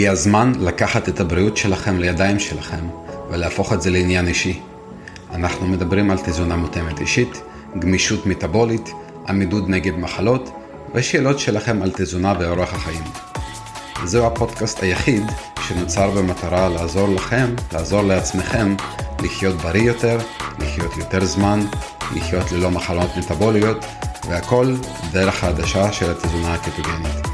הגיע 0.00 0.12
הזמן 0.12 0.52
לקחת 0.60 1.08
את 1.08 1.20
הבריאות 1.20 1.56
שלכם 1.56 1.98
לידיים 1.98 2.38
שלכם 2.38 2.88
ולהפוך 3.30 3.72
את 3.72 3.82
זה 3.82 3.90
לעניין 3.90 4.26
אישי. 4.26 4.60
אנחנו 5.34 5.66
מדברים 5.66 6.10
על 6.10 6.18
תזונה 6.18 6.56
מותאמת 6.56 7.00
אישית, 7.00 7.42
גמישות 7.78 8.26
מטאבולית, 8.26 8.90
עמידות 9.28 9.68
נגד 9.68 9.98
מחלות 9.98 10.50
ושאלות 10.94 11.38
שלכם 11.38 11.82
על 11.82 11.90
תזונה 11.94 12.34
ואורח 12.40 12.74
החיים. 12.74 13.02
זהו 14.04 14.26
הפודקאסט 14.26 14.82
היחיד 14.82 15.22
שנוצר 15.68 16.10
במטרה 16.10 16.68
לעזור 16.68 17.08
לכם, 17.08 17.54
לעזור 17.72 18.02
לעצמכם, 18.02 18.74
לחיות 19.22 19.56
בריא 19.56 19.82
יותר, 19.82 20.18
לחיות 20.58 20.96
יותר 20.96 21.24
זמן, 21.24 21.60
לחיות 22.16 22.52
ללא 22.52 22.70
מחלות 22.70 23.10
מטאבוליות, 23.16 23.84
והכל 24.28 24.74
דרך 25.12 25.44
העדשה 25.44 25.92
של 25.92 26.10
התזונה 26.10 26.54
הקטוגנית. 26.54 27.29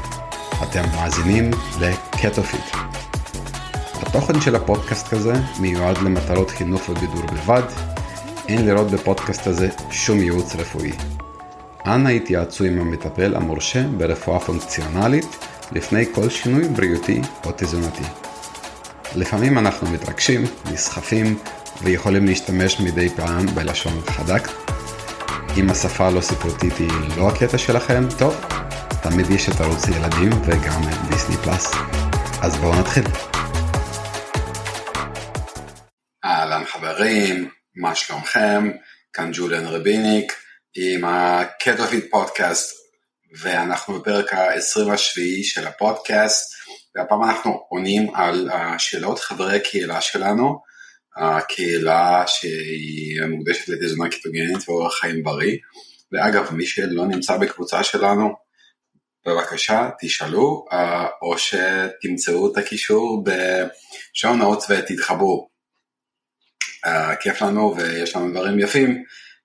אתם 0.63 0.83
מאזינים 0.95 1.51
לקטופיט. 1.79 2.75
התוכן 4.01 4.41
של 4.41 4.55
הפודקאסט 4.55 5.13
הזה 5.13 5.33
מיועד 5.59 5.97
למטרות 5.97 6.51
חינוך 6.51 6.89
ובידור 6.89 7.25
בלבד, 7.25 7.61
אין 8.47 8.65
לראות 8.65 8.91
בפודקאסט 8.91 9.47
הזה 9.47 9.69
שום 9.91 10.19
ייעוץ 10.19 10.55
רפואי. 10.55 10.91
אנא 11.85 12.09
התייעצו 12.09 12.63
עם 12.63 12.79
המטפל 12.79 13.35
המורשה 13.35 13.83
ברפואה 13.97 14.39
פונקציונלית 14.39 15.45
לפני 15.71 16.05
כל 16.13 16.29
שינוי 16.29 16.67
בריאותי 16.67 17.21
או 17.45 17.51
תזונתי. 17.57 18.03
לפעמים 19.15 19.57
אנחנו 19.57 19.89
מתרגשים, 19.91 20.43
נסחפים 20.71 21.37
ויכולים 21.83 22.25
להשתמש 22.25 22.79
מדי 22.79 23.09
פעם 23.09 23.45
בלשון 23.45 24.01
חדק. 24.07 24.47
אם 25.57 25.69
השפה 25.69 26.07
הלא 26.07 26.21
ספרותית 26.21 26.77
היא 26.77 26.89
לא 27.17 27.29
הקטע 27.29 27.57
שלכם, 27.57 28.03
טוב, 28.17 28.35
תמיד 29.03 29.29
יש 29.29 29.49
את 29.49 29.61
ערוץ 29.61 29.87
ילדים 29.87 30.29
וגם 30.45 30.81
Disney 31.09 31.37
Plus. 31.37 31.71
אז 32.41 32.57
בואו 32.57 32.79
נתחיל. 32.79 33.03
אהלן 36.25 36.65
חברים, 36.65 37.49
מה 37.75 37.95
שלומכם? 37.95 38.71
כאן 39.13 39.31
ג'וליאן 39.33 39.65
רביניק 39.65 40.33
עם 40.75 41.05
ה 41.05 41.17
Ketofit 41.17 42.05
פודקאסט 42.11 42.75
ואנחנו 43.41 43.99
בפרק 43.99 44.33
ה-27 44.33 45.19
של 45.43 45.67
הפודקאסט 45.67 46.53
והפעם 46.95 47.23
אנחנו 47.23 47.65
עונים 47.69 48.15
על 48.15 48.49
שאלות 48.77 49.19
חברי 49.19 49.55
הקהילה 49.55 50.01
שלנו, 50.01 50.61
הקהילה 51.17 52.23
שהיא 52.27 53.21
מוקדשת 53.29 53.69
לתזונה 53.69 54.09
קיטוגנית 54.09 54.69
ואורח 54.69 54.99
חיים 54.99 55.23
בריא 55.23 55.57
ואגב 56.11 56.53
מי 56.53 56.65
שלא 56.65 57.05
נמצא 57.05 57.37
בקבוצה 57.37 57.83
שלנו 57.83 58.46
בבקשה 59.25 59.89
תשאלו 60.01 60.65
אה, 60.71 61.07
או 61.21 61.35
שתמצאו 61.37 62.51
את 62.51 62.57
הקישור 62.57 63.23
בשעון 63.23 64.39
נאות 64.39 64.63
ותתחברו. 64.69 65.49
אה, 66.85 67.15
כיף 67.15 67.41
לנו 67.41 67.75
ויש 67.77 68.15
לנו 68.15 68.31
דברים 68.31 68.59
יפים 68.59 69.03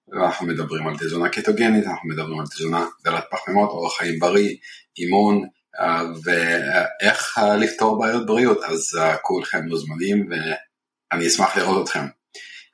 ואנחנו 0.08 0.46
מדברים 0.46 0.86
על 0.88 0.96
תזונה 0.98 1.28
קטוגנית, 1.28 1.86
אנחנו 1.86 2.08
מדברים 2.08 2.40
על 2.40 2.46
תזונה 2.46 2.86
דלת 3.04 3.24
פחמימות, 3.30 3.70
אורח 3.70 3.98
חיים 3.98 4.18
בריא, 4.18 4.56
אימון 4.98 5.48
אה, 5.80 6.02
ואיך 6.24 7.40
לפתור 7.60 7.98
בעיות 7.98 8.26
בריאות, 8.26 8.64
אז 8.64 8.98
כולכם 9.22 9.62
מוזמנים 9.68 10.28
ואני 10.30 11.26
אשמח 11.26 11.56
לראות 11.56 11.84
אתכם. 11.84 12.06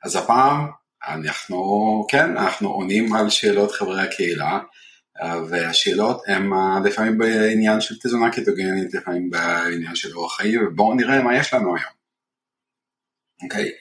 אז 0.03 0.15
הפעם 0.15 0.67
אנחנו, 1.07 2.05
כן, 2.09 2.37
אנחנו 2.37 2.69
עונים 2.69 3.13
על 3.13 3.29
שאלות 3.29 3.71
חברי 3.71 4.01
הקהילה. 4.01 4.59
והשאלות 5.49 6.21
הן 6.27 6.49
לפעמים 6.85 7.17
בעניין 7.17 7.81
של 7.81 7.95
תזונה 7.99 8.31
קטוגנית, 8.31 8.93
לפעמים 8.93 9.29
בעניין 9.29 9.95
של 9.95 10.15
אורח 10.15 10.37
חיים, 10.37 10.67
ובואו 10.67 10.93
נראה 10.93 11.21
מה 11.21 11.37
יש 11.37 11.53
לנו 11.53 11.75
היום. 11.75 11.99
אוקיי, 13.43 13.65
okay. 13.65 13.71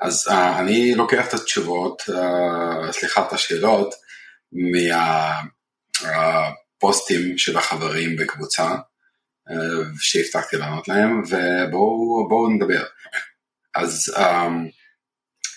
אז 0.00 0.28
uh, 0.28 0.32
אני 0.60 0.94
לוקח 0.94 1.28
את 1.28 1.34
התשובות, 1.34 2.02
uh, 2.02 2.92
סליחה, 2.92 3.26
את 3.26 3.32
השאלות, 3.32 3.94
מהפוסטים 6.02 7.32
uh, 7.32 7.34
של 7.38 7.56
החברים 7.58 8.16
בקבוצה, 8.16 8.74
uh, 9.48 9.52
שהבטחתי 10.00 10.56
לענות 10.56 10.88
להם, 10.88 11.22
ובואו 11.28 12.48
נדבר. 12.48 12.84
אז 13.74 14.14
um, 14.16 14.20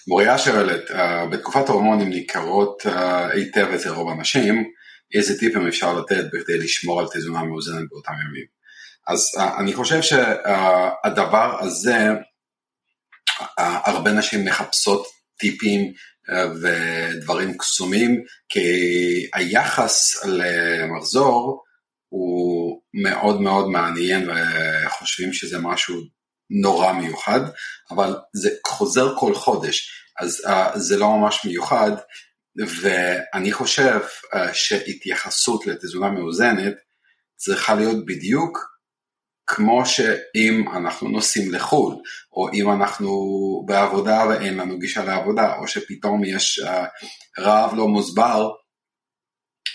מוריה 0.07 0.37
שואלת, 0.37 0.89
uh, 0.89 0.93
בתקופת 1.31 1.69
ההורמונים 1.69 2.09
ניכרות 2.09 2.81
uh, 2.85 2.89
היטב 3.33 3.67
אצל 3.75 3.89
רוב 3.89 4.09
האנשים, 4.09 4.71
איזה 5.13 5.39
טיפים 5.39 5.67
אפשר 5.67 5.93
לתת 5.93 6.23
בכדי 6.33 6.57
לשמור 6.57 6.99
על 6.99 7.07
תזונה 7.13 7.43
מאוזנת 7.43 7.89
באותם 7.89 8.13
ימים. 8.27 8.45
אז 9.07 9.27
uh, 9.37 9.59
אני 9.59 9.73
חושב 9.73 10.01
שהדבר 10.01 11.59
uh, 11.59 11.63
הזה, 11.63 12.07
uh, 13.39 13.61
הרבה 13.85 14.11
נשים 14.11 14.45
מחפשות 14.45 15.07
טיפים 15.39 15.93
ודברים 16.61 17.57
קסומים, 17.57 18.23
כי 18.49 18.69
היחס 19.33 20.25
למחזור 20.25 21.63
הוא 22.09 22.81
מאוד 22.93 23.41
מאוד 23.41 23.67
מעניין 23.67 24.29
וחושבים 24.29 25.33
שזה 25.33 25.59
משהו 25.59 25.95
נורא 26.49 26.93
מיוחד, 26.93 27.39
אבל 27.91 28.15
זה 28.33 28.49
חוזר 28.67 29.15
כל 29.17 29.35
חודש, 29.35 29.91
אז 30.19 30.41
זה 30.75 30.97
לא 30.97 31.17
ממש 31.17 31.45
מיוחד, 31.45 31.91
ואני 32.55 33.51
חושב 33.51 33.99
uh, 34.33 34.37
שהתייחסות 34.53 35.67
לתזונה 35.67 36.09
מאוזנת 36.09 36.73
צריכה 37.35 37.75
להיות 37.75 38.05
בדיוק 38.05 38.71
כמו 39.47 39.85
שאם 39.85 40.65
אנחנו 40.77 41.09
נוסעים 41.09 41.51
לחו"ל, 41.51 41.95
או 42.33 42.49
אם 42.53 42.71
אנחנו 42.71 43.09
בעבודה 43.65 44.25
ואין 44.29 44.57
לנו 44.57 44.79
גישה 44.79 45.03
לעבודה, 45.03 45.55
או 45.55 45.67
שפתאום 45.67 46.23
יש 46.25 46.59
uh, 46.59 47.41
רעב 47.41 47.73
לא 47.75 47.87
מוסבר, 47.87 48.49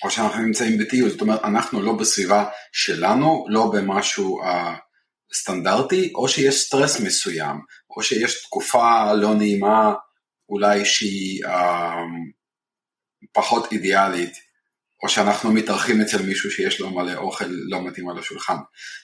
או 0.05 0.11
שאנחנו 0.11 0.43
נמצאים 0.43 0.79
בטיול, 0.79 1.11
זאת 1.11 1.21
אומרת 1.21 1.45
אנחנו 1.45 1.83
לא 1.83 1.93
בסביבה 1.93 2.49
שלנו, 2.73 3.47
לא 3.49 3.71
במשהו 3.75 4.43
uh, 4.43 4.47
סטנדרטי, 5.35 6.13
או 6.15 6.29
שיש 6.29 6.63
סטרס 6.63 7.01
מסוים, 7.01 7.57
או 7.97 8.03
שיש 8.03 8.43
תקופה 8.43 9.13
לא 9.13 9.35
נעימה 9.35 9.95
אולי 10.49 10.85
שהיא 10.85 11.45
פחות 13.37 13.73
אידיאלית, 13.73 14.35
או 15.03 15.09
שאנחנו 15.09 15.53
מתארחים 15.53 16.01
אצל 16.01 16.23
מישהו 16.23 16.51
שיש 16.51 16.81
לו 16.81 16.91
מלא 16.91 17.15
אוכל 17.15 17.45
לא 17.49 17.83
מתאים 17.83 18.09
על 18.09 18.19
השולחן. 18.19 18.57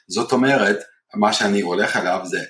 זאת 0.09 0.32
אומרת, 0.32 0.78
מה 1.15 1.32
שאני 1.32 1.60
הולך 1.60 1.97
אליו 1.97 2.20
זה, 2.25 2.44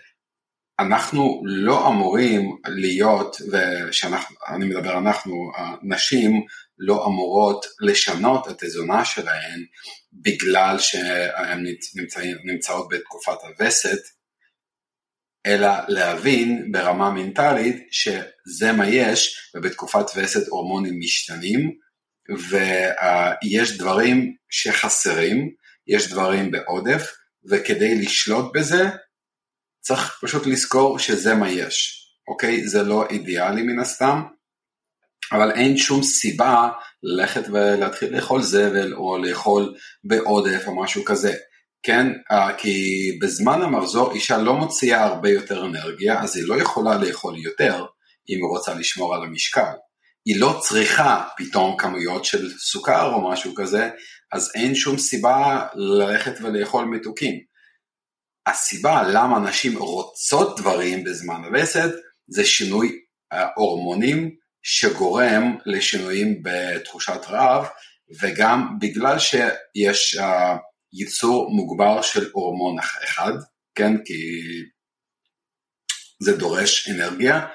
אנחנו 0.78 1.43
לא 1.44 1.88
אמורים 1.88 2.56
להיות, 2.66 3.37
ושאני 3.50 4.16
מדבר 4.59 4.98
אנחנו, 4.98 5.50
נשים 5.82 6.32
לא 6.78 7.06
אמורות 7.06 7.66
לשנות 7.81 8.49
את 8.49 8.62
התזונה 8.62 9.04
שלהן 9.04 9.64
בגלל 10.12 10.78
שהן 10.78 11.64
נמצאות 12.44 12.88
בתקופת 12.91 13.38
הווסת, 13.43 14.00
אלא 15.47 15.69
להבין 15.89 16.73
ברמה 16.73 17.11
מנטלית 17.11 17.87
שזה 17.91 18.73
מה 18.73 18.89
יש, 18.89 19.51
ובתקופת 19.55 20.07
וסת 20.17 20.49
הורמונים 20.49 20.99
משתנים, 20.99 21.73
ויש 22.49 23.79
דברים 23.79 24.37
שחסרים, 24.51 25.51
יש 25.87 26.11
דברים 26.11 26.51
בעודף, 26.51 27.13
וכדי 27.51 27.95
לשלוט 27.95 28.57
בזה, 28.57 28.83
צריך 29.81 30.19
פשוט 30.23 30.47
לזכור 30.47 30.99
שזה 30.99 31.35
מה 31.35 31.51
יש, 31.51 32.07
אוקיי? 32.29 32.69
זה 32.69 32.83
לא 32.83 33.07
אידיאלי 33.11 33.63
מן 33.63 33.79
הסתם, 33.79 34.23
אבל 35.33 35.51
אין 35.51 35.77
שום 35.77 36.03
סיבה 36.03 36.69
ללכת 37.03 37.49
ולהתחיל 37.49 38.17
לאכול 38.17 38.43
זבל 38.43 38.95
או 38.95 39.19
לאכול 39.19 39.75
בעודף 40.05 40.65
או 40.67 40.83
משהו 40.83 41.05
כזה. 41.05 41.33
כן, 41.82 42.06
uh, 42.32 42.56
כי 42.59 42.78
בזמן 43.20 43.62
המחזור 43.62 44.12
אישה 44.12 44.38
לא 44.38 44.54
מוציאה 44.54 45.04
הרבה 45.04 45.31
יותר 45.31 45.67
אנרגיה, 45.67 46.20
אז 46.20 46.37
היא 46.37 46.44
לא 46.46 46.61
יכולה 46.62 46.99
לאכול 46.99 47.38
יותר 47.38 47.84
אם 48.29 48.37
היא 48.37 48.49
רוצה 48.50 48.75
לשמור 48.75 49.14
על 49.14 49.23
המשקל. 49.23 49.73
היא 50.25 50.40
לא 50.40 50.61
צריכה 50.62 51.25
פתאום 51.37 51.76
כמויות 51.79 52.25
של 52.25 52.58
סוכר 52.58 53.12
או 53.12 53.31
משהו 53.31 53.55
כזה, 53.55 53.90
אז 54.32 54.52
אין 54.55 54.75
שום 54.75 54.99
סיבה 54.99 55.67
ללכת 55.75 56.32
ולאכול 56.43 56.84
מתוקים. 56.84 57.40
הסיבה 58.46 59.02
למה 59.08 59.38
נשים 59.38 59.78
רוצות 59.78 60.61
דברים 60.61 61.05
בזמן 61.05 61.44
הווסת 61.44 61.90
זה 62.28 62.44
שינוי 62.44 62.99
הורמונים 63.56 64.31
שגורם 64.62 65.56
לשינויים 65.67 66.43
בתחושת 66.43 67.20
רעב 67.28 67.67
וגם 68.20 68.76
בגלל 68.81 69.19
שיש 69.19 70.17
uh, 70.19 70.23
ייצור 70.93 71.50
מוגבר 71.50 72.03
של 72.03 72.31
הורמון 72.33 72.79
אחד, 72.79 73.33
כן, 73.75 73.93
כי 74.05 74.15
זה 76.23 76.37
דורש 76.37 76.91
אנרגיה, 76.91 77.47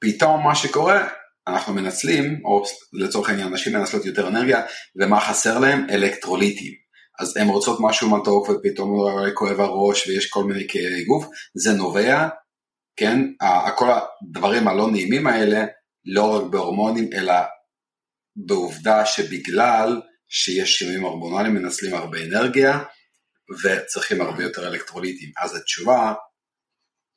פתאום 0.00 0.44
מה 0.44 0.54
שקורה, 0.54 1.08
אנחנו 1.48 1.74
מנצלים, 1.74 2.40
או 2.44 2.62
לצורך 2.92 3.28
העניין 3.28 3.48
נשים 3.48 3.72
מנצלות 3.72 4.04
יותר 4.04 4.28
אנרגיה, 4.28 4.62
ומה 4.96 5.20
חסר 5.20 5.58
להם? 5.58 5.86
אלקטרוליטים. 5.90 6.72
אז 7.20 7.36
הן 7.36 7.48
רוצות 7.48 7.78
משהו 7.80 8.10
מתוק 8.10 8.48
ופתאום 8.48 8.90
כואב 9.34 9.60
הראש 9.60 10.06
ויש 10.06 10.30
כל 10.30 10.44
מיני 10.44 10.66
כאבי 10.68 11.04
גוף, 11.04 11.26
זה 11.54 11.72
נובע, 11.72 12.28
כן, 12.96 13.18
כל 13.76 13.88
הדברים 13.90 14.68
הלא 14.68 14.90
נעימים 14.90 15.26
האלה, 15.26 15.64
לא 16.04 16.36
רק 16.36 16.50
בהורמונים 16.50 17.08
אלא 17.12 17.34
בעובדה 18.36 19.06
שבגלל 19.06 20.00
שיש 20.28 20.78
שינויים 20.78 21.02
הורמונליים 21.02 21.54
מנצלים 21.54 21.94
הרבה 21.94 22.18
אנרגיה 22.24 22.78
וצריכים 23.64 24.20
הרבה 24.20 24.42
יותר 24.42 24.68
אלקטרוליטים. 24.68 25.32
אז 25.42 25.56
התשובה, 25.56 26.14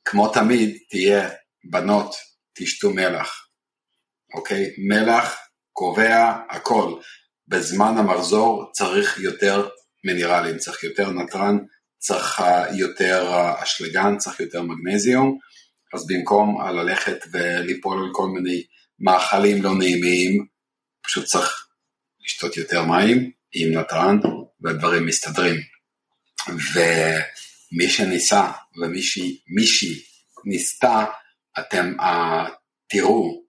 כמו 0.04 0.28
תמיד, 0.28 0.78
תהיה 0.90 1.30
בנות, 1.70 2.14
תשתו 2.54 2.90
מלח, 2.90 3.46
אוקיי? 4.34 4.74
מלח 4.78 5.36
קובע 5.72 6.32
הכל. 6.50 7.00
בזמן 7.48 7.94
המחזור 7.98 8.70
צריך 8.72 9.18
יותר 9.18 9.68
מינרלים, 10.04 10.58
צריך 10.58 10.84
יותר 10.84 11.10
נתרן, 11.10 11.58
צריך 11.98 12.42
יותר 12.78 13.30
אשלגן, 13.62 14.18
צריך 14.18 14.40
יותר 14.40 14.62
מגנזיום, 14.62 15.38
אז 15.94 16.06
במקום 16.06 16.60
ללכת 16.60 17.18
וליפול 17.32 17.98
על 17.98 18.10
כל 18.12 18.28
מיני 18.28 18.62
מאכלים 18.98 19.62
לא 19.62 19.78
נעימים, 19.78 20.46
פשוט 21.02 21.24
צריך 21.24 21.66
לשתות 22.24 22.56
יותר 22.56 22.84
מים 22.84 23.30
עם 23.52 23.72
נתרן 23.72 24.18
והדברים 24.60 25.06
מסתדרים. 25.06 25.60
ומי 26.48 27.88
שניסה 27.88 28.50
ומישהי 28.76 30.02
ניסתה, 30.44 31.04
אתם 31.58 31.94
uh, 32.00 32.50
תראו 32.88 33.42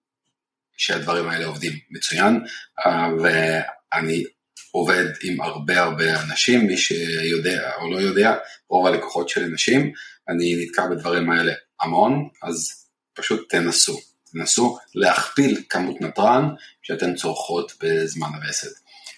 שהדברים 0.77 1.29
האלה 1.29 1.45
עובדים 1.45 1.73
מצוין, 1.91 2.39
uh, 2.79 2.89
ואני 3.23 4.23
עובד 4.71 5.05
עם 5.23 5.41
הרבה 5.41 5.81
הרבה 5.81 6.23
אנשים, 6.23 6.67
מי 6.67 6.77
שיודע 6.77 7.71
או 7.81 7.91
לא 7.91 7.97
יודע, 7.97 8.35
רוב 8.69 8.87
הלקוחות 8.87 9.29
שלי 9.29 9.47
נשים, 9.47 9.91
אני 10.29 10.65
נתקע 10.65 10.87
בדברים 10.87 11.31
האלה 11.31 11.53
המון, 11.81 12.29
אז 12.43 12.87
פשוט 13.13 13.49
תנסו. 13.49 14.12
תנסו 14.33 14.77
להכפיל 14.95 15.63
כמות 15.69 16.01
נתרן 16.01 16.49
שאתן 16.81 17.15
צורכות 17.15 17.73
בזמן 17.83 18.27
הווסת, 18.27 18.71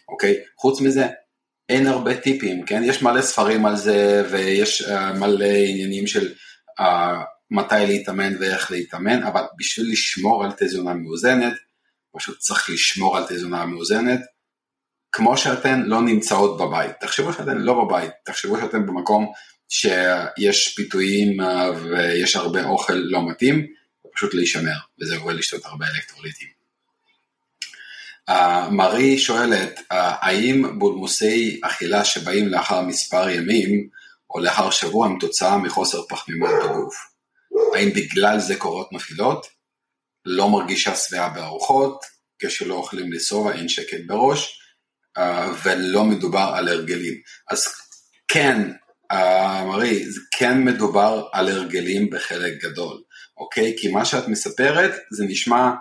אוקיי? 0.10 0.36
חוץ 0.58 0.82
מזה, 0.82 1.08
אין 1.70 1.88
הרבה 1.88 2.18
טיפים, 2.18 2.66
כן? 2.66 2.82
יש 2.86 3.02
מלא 3.02 3.22
ספרים 3.22 3.66
על 3.66 3.76
זה 3.76 4.28
ויש 4.32 4.82
uh, 4.82 5.14
מלא 5.20 5.46
עניינים 5.46 6.08
של 6.08 6.34
uh, 6.80 6.84
מתי 7.52 7.86
להתאמן 7.88 8.34
ואיך 8.40 8.72
להתאמן, 8.72 9.24
אבל 9.24 9.42
בשביל 9.58 9.92
לשמור 9.92 10.44
על 10.44 10.52
תזונה 10.58 10.94
מאוזנת, 10.94 11.54
פשוט 12.18 12.40
צריך 12.40 12.70
לשמור 12.70 13.18
על 13.18 13.24
תזונה 13.30 13.66
מאוזנת, 13.66 14.20
כמו 15.12 15.38
שאתן 15.38 15.82
לא 15.82 16.02
נמצאות 16.02 16.58
בבית. 16.58 16.92
תחשבו 17.00 17.34
שאתן 17.34 17.58
לא 17.58 17.86
בבית, 17.86 18.12
תחשבו 18.26 18.58
שאתן 18.58 18.86
במקום 18.86 19.32
שיש 19.70 20.76
פיתויים 20.76 21.42
uh, 21.42 21.46
ויש 21.84 22.36
הרבה 22.36 22.66
אוכל 22.66 22.94
לא 22.94 23.30
מתאים, 23.30 23.68
פשוט 24.16 24.34
להישמר, 24.34 24.78
וזה 25.02 25.16
אומר 25.16 25.34
לשתות 25.34 25.66
הרבה 25.66 25.86
אלקטרוליטים. 25.96 26.48
Uh, 28.30 28.34
מרי 28.72 29.18
שואלת, 29.18 29.80
uh, 29.80 29.84
האם 29.96 30.80
בולמוסי 30.80 31.60
אכילה 31.64 32.06
שבאים 32.06 32.48
לאחר 32.48 32.82
מספר 32.82 33.30
ימים 33.30 33.90
או 34.30 34.40
לאחר 34.40 34.70
שבוע 34.70 35.08
הם 35.08 35.18
תוצאה 35.20 35.58
מחוסר 35.58 36.02
פחמימות 36.10 36.50
בגוף? 36.64 36.96
האם 37.76 37.90
בגלל 37.90 38.40
זה 38.40 38.56
קורות 38.56 38.90
נפילות? 38.94 39.48
לא 40.26 40.50
מרגישה 40.50 40.96
שבעה 40.96 41.30
בארוחות, 41.30 42.06
כשלא 42.40 42.74
אוכלים 42.74 43.14
לשובע 43.14 43.52
אין 43.52 43.70
שקט 43.70 44.02
בראש, 44.08 44.60
uh, 45.18 45.22
ולא 45.64 46.04
מדובר 46.04 46.54
על 46.56 46.68
הרגלים. 46.68 47.14
אז 47.52 47.66
כן, 48.28 48.72
uh, 49.14 49.16
מרי, 49.66 50.06
כן 50.38 50.64
מדובר 50.64 51.28
על 51.34 51.50
הרגלים 51.50 52.10
בחלק 52.10 52.54
גדול. 52.64 53.02
אוקיי? 53.38 53.76
כי 53.78 53.92
מה 53.92 54.06
שאת 54.06 54.28
מספרת 54.28 54.92
זה 55.12 55.26
נשמע 55.28 55.72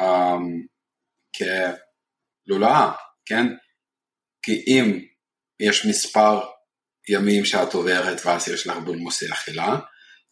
אמ, 0.00 0.66
כלולאה, 2.46 2.92
כן? 3.26 3.46
כי 4.42 4.64
אם 4.66 5.00
יש 5.60 5.86
מספר 5.86 6.40
ימים 7.08 7.44
שאת 7.44 7.74
עוברת 7.74 8.26
ואז 8.26 8.48
יש 8.48 8.66
לך 8.66 8.76
בולמוסי 8.76 9.32
אכילה, 9.32 9.76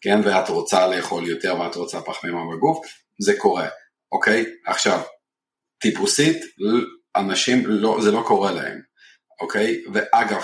כן? 0.01 0.19
ואת 0.25 0.49
רוצה 0.49 0.87
לאכול 0.87 1.29
יותר 1.29 1.61
ואת 1.61 1.77
רוצה 1.77 2.01
פחמימה 2.01 2.41
בגוף, 2.57 2.87
זה 3.21 3.33
קורה, 3.39 3.69
אוקיי? 4.13 4.45
עכשיו, 4.67 5.01
טיפוסית, 5.79 6.43
אנשים, 7.17 7.67
לא, 7.67 7.99
זה 8.03 8.11
לא 8.11 8.25
קורה 8.27 8.53
להם, 8.53 8.81
אוקיי? 9.41 9.85
ואגב, 9.95 10.43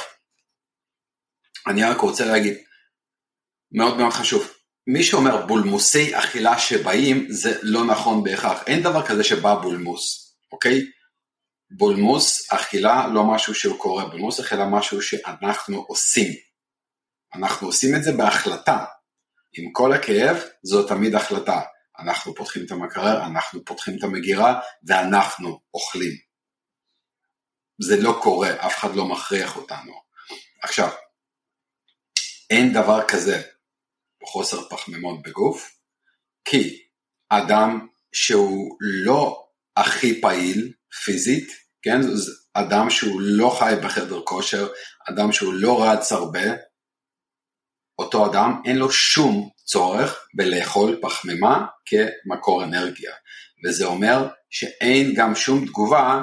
אני 1.67 1.85
רק 1.85 2.01
רוצה 2.01 2.25
להגיד, 2.25 2.59
מאוד 3.73 3.97
מאוד 3.97 4.13
חשוב, 4.13 4.60
מי 4.87 5.05
שאומר 5.05 5.47
בולמוסי 5.47 6.19
אכילה 6.19 6.59
שבאים 6.59 7.27
זה 7.31 7.59
לא 7.63 7.85
נכון 7.85 8.25
בהכרח, 8.25 8.63
אין 8.67 8.83
דבר 8.83 9.07
כזה 9.07 9.25
שבא 9.25 9.55
בולמוס, 9.55 10.35
אוקיי? 10.53 10.81
בולמוס 11.71 12.53
אכילה 12.53 13.07
לא 13.15 13.25
משהו 13.35 13.55
שהוא 13.55 13.79
קורה, 13.79 14.09
בולמוס 14.09 14.41
אכילה 14.41 14.67
משהו 14.67 15.03
שאנחנו 15.03 15.85
עושים. 15.89 16.33
אנחנו 17.35 17.67
עושים 17.67 17.97
את 17.97 18.03
זה 18.03 18.13
בהחלטה. 18.13 18.85
עם 19.53 19.73
כל 19.73 19.93
הכאב 19.93 20.37
זו 20.63 20.89
תמיד 20.89 21.15
החלטה. 21.15 21.61
אנחנו 21.99 22.35
פותחים 22.35 22.67
את 22.67 22.71
המקרר, 22.71 23.27
אנחנו 23.27 23.65
פותחים 23.65 23.99
את 23.99 24.05
המגירה 24.05 24.61
ואנחנו 24.87 25.61
אוכלים. 25.75 26.13
זה 27.83 27.97
לא 28.01 28.19
קורה, 28.23 28.67
אף 28.67 28.79
אחד 28.79 28.95
לא 28.95 29.05
מכריח 29.05 29.57
אותנו. 29.57 29.93
עכשיו, 30.63 30.89
אין 32.51 32.73
דבר 32.73 33.09
כזה 33.09 33.43
חוסר 34.25 34.69
פחמימות 34.69 35.23
בגוף, 35.23 35.71
כי 36.45 36.83
אדם 37.29 37.87
שהוא 38.13 38.77
לא 38.81 39.47
הכי 39.77 40.21
פעיל 40.21 40.73
פיזית, 41.05 41.53
כן, 41.83 42.01
אדם 42.55 42.91
שהוא 42.91 43.21
לא 43.21 43.57
חי 43.59 43.75
בחדר 43.85 44.21
כושר, 44.25 44.69
אדם 45.11 45.33
שהוא 45.33 45.53
לא 45.53 45.85
רץ 45.85 46.13
הרבה, 46.13 46.45
אותו 47.99 48.31
אדם 48.31 48.63
אין 48.65 48.77
לו 48.77 48.91
שום 48.93 49.51
צורך 49.65 50.27
בלאכול 50.35 50.99
פחמימה 51.03 51.67
כמקור 51.87 52.65
אנרגיה, 52.65 53.13
וזה 53.65 53.85
אומר 53.85 54.29
שאין 54.51 55.15
גם 55.15 55.35
שום 55.35 55.67
תגובה 55.67 56.23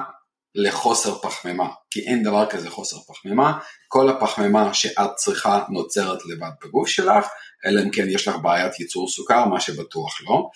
לחוסר 0.57 1.15
פחמימה, 1.19 1.69
כי 1.91 2.07
אין 2.07 2.23
דבר 2.23 2.49
כזה 2.49 2.69
חוסר 2.69 2.97
פחמימה, 2.99 3.59
כל 3.87 4.09
הפחמימה 4.09 4.73
שאת 4.73 5.15
צריכה 5.15 5.63
נוצרת 5.69 6.25
לבד 6.25 6.51
בגוף 6.63 6.87
שלך, 6.87 7.25
אלא 7.65 7.81
אם 7.81 7.91
כן 7.91 8.05
יש 8.09 8.27
לך 8.27 8.35
בעיית 8.43 8.79
ייצור 8.79 9.09
סוכר, 9.09 9.45
מה 9.45 9.61
שבטוח 9.61 10.21
לא, 10.21 10.49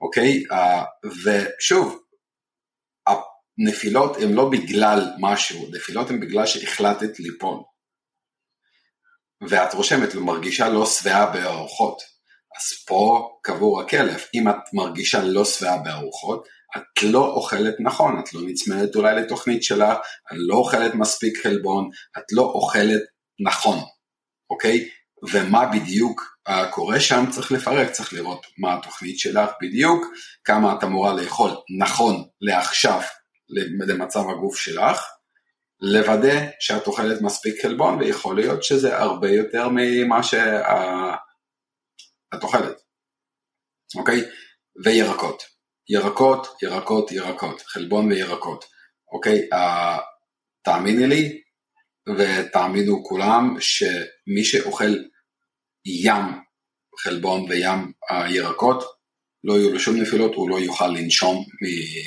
אוקיי? 0.00 0.42
Uh, 0.52 1.08
ושוב, 1.24 2.02
הנפילות 3.06 4.16
הן 4.16 4.32
לא 4.32 4.50
בגלל 4.50 5.12
משהו, 5.20 5.66
נפילות 5.72 6.10
הן 6.10 6.20
בגלל 6.20 6.46
שהחלטת 6.46 7.20
ליפול. 7.20 7.58
ואת 9.48 9.74
רושמת, 9.74 10.14
מרגישה 10.14 10.68
לא 10.68 10.86
שבעה 10.86 11.26
בארוחות. 11.26 12.02
אז 12.56 12.84
פה 12.86 13.30
קבור 13.42 13.80
הכלב, 13.80 14.20
אם 14.34 14.48
את 14.48 14.72
מרגישה 14.72 15.22
לא 15.22 15.44
שבעה 15.44 15.78
בארוחות, 15.78 16.48
את 16.76 17.02
לא 17.02 17.26
אוכלת 17.26 17.74
נכון, 17.80 18.18
את 18.18 18.34
לא 18.34 18.40
נצמדת 18.44 18.96
אולי 18.96 19.14
לתוכנית 19.14 19.62
שלך, 19.62 19.98
את 20.32 20.36
לא 20.36 20.54
אוכלת 20.54 20.94
מספיק 20.94 21.42
חלבון, 21.42 21.90
את 22.18 22.32
לא 22.32 22.42
אוכלת 22.42 23.02
נכון, 23.40 23.78
אוקיי? 24.50 24.88
ומה 25.32 25.66
בדיוק 25.66 26.36
קורה 26.70 27.00
שם 27.00 27.24
צריך 27.30 27.52
לפרק, 27.52 27.90
צריך 27.90 28.12
לראות 28.12 28.46
מה 28.58 28.74
התוכנית 28.74 29.18
שלך 29.18 29.50
בדיוק, 29.62 30.06
כמה 30.44 30.74
את 30.78 30.84
אמורה 30.84 31.14
לאכול 31.14 31.50
נכון 31.78 32.24
לעכשיו 32.40 33.00
למצב 33.88 34.20
הגוף 34.30 34.56
שלך, 34.56 35.00
לוודא 35.80 36.46
שאת 36.60 36.86
אוכלת 36.86 37.22
מספיק 37.22 37.62
חלבון 37.62 37.98
ויכול 37.98 38.36
להיות 38.36 38.62
שזה 38.62 38.98
הרבה 38.98 39.30
יותר 39.30 39.68
ממה 39.72 40.22
שאת 40.22 40.42
אוכלת, 42.42 42.76
אוקיי? 43.96 44.24
וירקות, 44.84 45.42
ירקות, 45.88 46.46
ירקות, 46.62 47.12
ירקות, 47.12 47.62
חלבון 47.62 48.12
וירקות, 48.12 48.64
אוקיי? 49.12 49.48
Uh, 49.54 50.00
תאמיני 50.64 51.06
לי 51.06 51.40
ותאמינו 52.18 53.04
כולם 53.04 53.56
שמי 53.60 54.44
שאוכל 54.44 54.94
ים 55.84 56.42
חלבון 56.98 57.46
וים 57.50 57.92
הירקות, 58.10 58.84
לא 59.44 59.54
יהיו 59.58 59.72
לו 59.72 59.80
שום 59.80 59.96
נפילות, 59.96 60.34
הוא 60.34 60.50
לא 60.50 60.60
יוכל 60.60 60.86
לנשום 60.86 61.44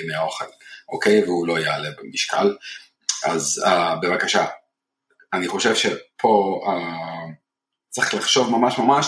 מהאוכל, 0.07 0.45
אוקיי? 0.89 1.23
והוא 1.23 1.47
לא 1.47 1.59
יעלה 1.59 1.89
במשקל. 1.97 2.55
אז 3.25 3.61
uh, 3.65 3.95
בבקשה, 4.01 4.45
אני 5.33 5.47
חושב 5.47 5.75
שפה 5.75 6.61
uh, 6.65 7.33
צריך 7.89 8.13
לחשוב 8.13 8.49
ממש 8.51 8.77
ממש 8.77 9.07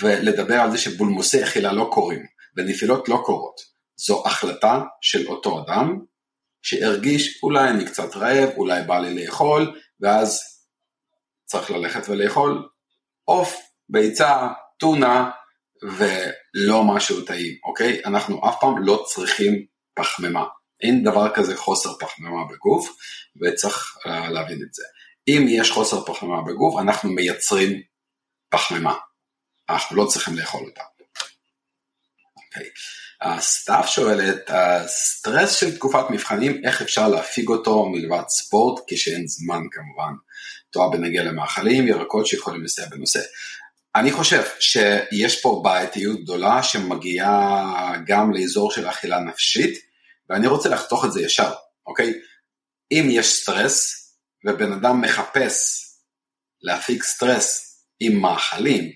ולדבר 0.00 0.54
על 0.54 0.70
זה 0.70 0.78
שבולמוסי 0.78 1.44
אכילה 1.44 1.72
לא 1.72 1.90
קורים 1.92 2.26
ונפילות 2.56 3.08
לא 3.08 3.22
קורות. 3.24 3.75
זו 3.96 4.22
החלטה 4.26 4.82
של 5.00 5.28
אותו 5.28 5.64
אדם 5.64 6.00
שהרגיש 6.62 7.42
אולי 7.42 7.68
אני 7.70 7.86
קצת 7.86 8.16
רעב, 8.16 8.48
אולי 8.56 8.82
בא 8.82 8.98
לי 8.98 9.24
לאכול, 9.24 9.80
ואז 10.00 10.40
צריך 11.44 11.70
ללכת 11.70 12.08
ולאכול 12.08 12.68
עוף, 13.24 13.56
ביצה, 13.88 14.48
טונה 14.78 15.30
ולא 15.82 16.84
משהו 16.84 17.22
טעים, 17.24 17.56
אוקיי? 17.64 18.04
אנחנו 18.04 18.48
אף 18.48 18.54
פעם 18.60 18.82
לא 18.82 19.04
צריכים 19.08 19.66
פחמימה. 19.94 20.44
אין 20.82 21.04
דבר 21.04 21.34
כזה 21.34 21.56
חוסר 21.56 21.98
פחמימה 21.98 22.44
בגוף 22.50 22.88
וצריך 23.42 23.96
uh, 24.06 24.08
להבין 24.08 24.62
את 24.68 24.74
זה. 24.74 24.82
אם 25.28 25.46
יש 25.48 25.70
חוסר 25.70 26.04
פחמימה 26.04 26.42
בגוף 26.42 26.80
אנחנו 26.80 27.10
מייצרים 27.10 27.82
פחמימה, 28.48 28.94
אנחנו 29.70 29.96
לא 29.96 30.06
צריכים 30.06 30.36
לאכול 30.36 30.66
אותה. 30.66 30.82
אוקיי. 32.36 32.70
סתיו 33.38 33.82
שואלת, 33.86 34.50
הסטרס 34.50 35.54
של 35.54 35.76
תקופת 35.76 36.04
מבחנים, 36.10 36.60
איך 36.64 36.82
אפשר 36.82 37.08
להפיג 37.08 37.48
אותו 37.48 37.88
מלבד 37.88 38.22
ספורט 38.28 38.84
כשאין 38.88 39.26
זמן 39.26 39.62
כמובן. 39.70 40.12
תואר 40.70 40.90
בנגיע 40.90 41.24
למאכלים, 41.24 41.88
ירקות 41.88 42.26
שיכולים 42.26 42.64
לסייע 42.64 42.88
בנושא. 42.88 43.20
אני 43.96 44.12
חושב 44.12 44.42
שיש 44.60 45.42
פה 45.42 45.60
בעייתיות 45.64 46.20
גדולה 46.20 46.62
שמגיעה 46.62 47.92
גם 48.06 48.32
לאזור 48.32 48.70
של 48.70 48.88
אכילה 48.88 49.20
נפשית, 49.20 49.78
ואני 50.30 50.46
רוצה 50.46 50.68
לחתוך 50.68 51.04
את 51.04 51.12
זה 51.12 51.22
ישר, 51.22 51.52
אוקיי? 51.86 52.12
אם 52.92 53.06
יש 53.10 53.26
סטרס 53.26 54.06
ובן 54.44 54.72
אדם 54.72 55.00
מחפש 55.00 55.86
להפיג 56.62 57.02
סטרס 57.02 57.76
עם 58.00 58.20
מאכלים, 58.20 58.92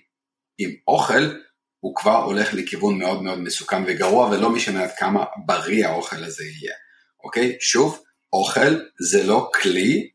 עם 0.58 0.70
אוכל, 0.88 1.34
הוא 1.80 1.96
כבר 1.96 2.16
הולך 2.24 2.54
לכיוון 2.54 2.98
מאוד 2.98 3.22
מאוד 3.22 3.38
מסוכן 3.38 3.82
וגרוע 3.86 4.30
ולא 4.30 4.50
משנה 4.50 4.82
עד 4.82 4.90
כמה 4.98 5.24
בריא 5.46 5.86
האוכל 5.86 6.24
הזה 6.24 6.44
יהיה, 6.44 6.74
אוקיי? 7.24 7.56
שוב, 7.60 8.02
אוכל 8.32 8.80
זה 9.00 9.26
לא 9.26 9.50
כלי 9.62 10.10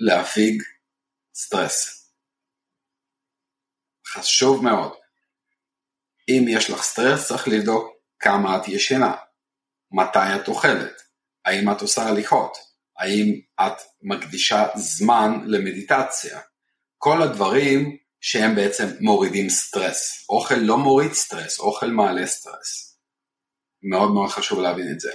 להפיג 0.00 0.62
סטרס. 1.34 2.04
חשוב 4.06 4.64
מאוד. 4.64 4.92
אם 6.28 6.44
יש 6.48 6.70
לך 6.70 6.82
סטרס 6.82 7.28
צריך 7.28 7.48
לבדוק 7.48 7.92
כמה 8.18 8.56
את 8.56 8.68
ישנה, 8.68 9.14
מתי 9.92 10.36
את 10.36 10.48
אוכלת, 10.48 11.02
האם 11.44 11.72
את 11.72 11.80
עושה 11.80 12.02
הליכות, 12.02 12.56
האם 12.98 13.40
את 13.60 13.82
מקדישה 14.02 14.66
זמן 14.76 15.40
למדיטציה. 15.46 16.40
כל 16.98 17.22
הדברים 17.22 17.96
שהם 18.26 18.54
בעצם 18.54 18.86
מורידים 19.00 19.48
סטרס. 19.48 20.26
אוכל 20.28 20.54
לא 20.54 20.78
מוריד 20.78 21.12
סטרס, 21.12 21.58
אוכל 21.58 21.86
מעלה 21.86 22.26
סטרס. 22.26 22.98
מאוד 23.90 24.10
מאוד 24.10 24.30
חשוב 24.30 24.60
להבין 24.60 24.86
את 24.94 25.00
זה. 25.00 25.10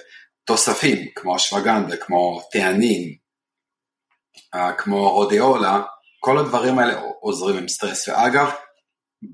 תוספים 0.45 1.07
כמו 1.15 1.35
אשווגנדה, 1.35 1.97
כמו 1.97 2.41
תיאנין, 2.51 3.15
אה, 4.55 4.73
כמו 4.77 5.11
רודיולה, 5.11 5.81
כל 6.19 6.37
הדברים 6.37 6.79
האלה 6.79 7.01
עוזרים 7.21 7.57
עם 7.57 7.67
סטרס. 7.67 8.07
ואגב, 8.07 8.49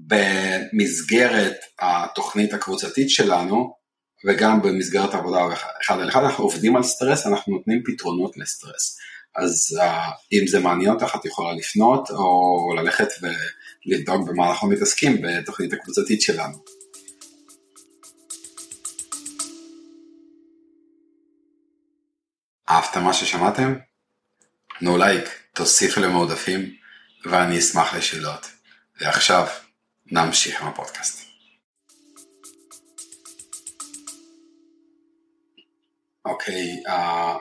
במסגרת 0.08 1.56
התוכנית 1.80 2.54
הקבוצתית 2.54 3.10
שלנו, 3.10 3.76
וגם 4.28 4.62
במסגרת 4.62 5.14
עבודה 5.14 5.40
אחד 5.82 6.00
על 6.00 6.10
אחד, 6.10 6.24
אנחנו 6.24 6.44
עובדים 6.44 6.76
על 6.76 6.84
סטרס, 6.84 7.28
אנחנו 7.28 7.54
נותנים 7.54 7.84
פתרונות 7.86 8.38
לסטרס. 8.38 8.98
אז 9.36 9.78
uh, 9.82 9.86
אם 10.34 10.48
זה 10.48 10.60
מעניין 10.60 10.92
אותך, 10.92 11.16
את 11.16 11.26
יכולה 11.26 11.54
לפנות 11.54 12.10
או 12.10 12.74
ללכת 12.78 13.08
ולבדוק 13.22 14.28
במה 14.28 14.50
אנחנו 14.50 14.70
מתעסקים 14.70 15.22
בתוכנית 15.22 15.74
הקבוצתית 15.74 16.22
שלנו. 16.22 16.58
אהבתם 22.70 23.04
מה 23.04 23.14
ששמעתם? 23.14 23.76
תנו 24.80 24.98
לייק, 24.98 25.30
תוסיפו 25.54 26.02
למועדפים, 26.02 26.76
ואני 27.26 27.60
אשמח 27.60 27.94
לשאלות. 27.94 28.48
ועכשיו, 29.02 29.48
נמשיך 30.06 30.62
עם 30.62 30.68
הפודקאסט. 30.68 31.25
אוקיי, 36.26 36.84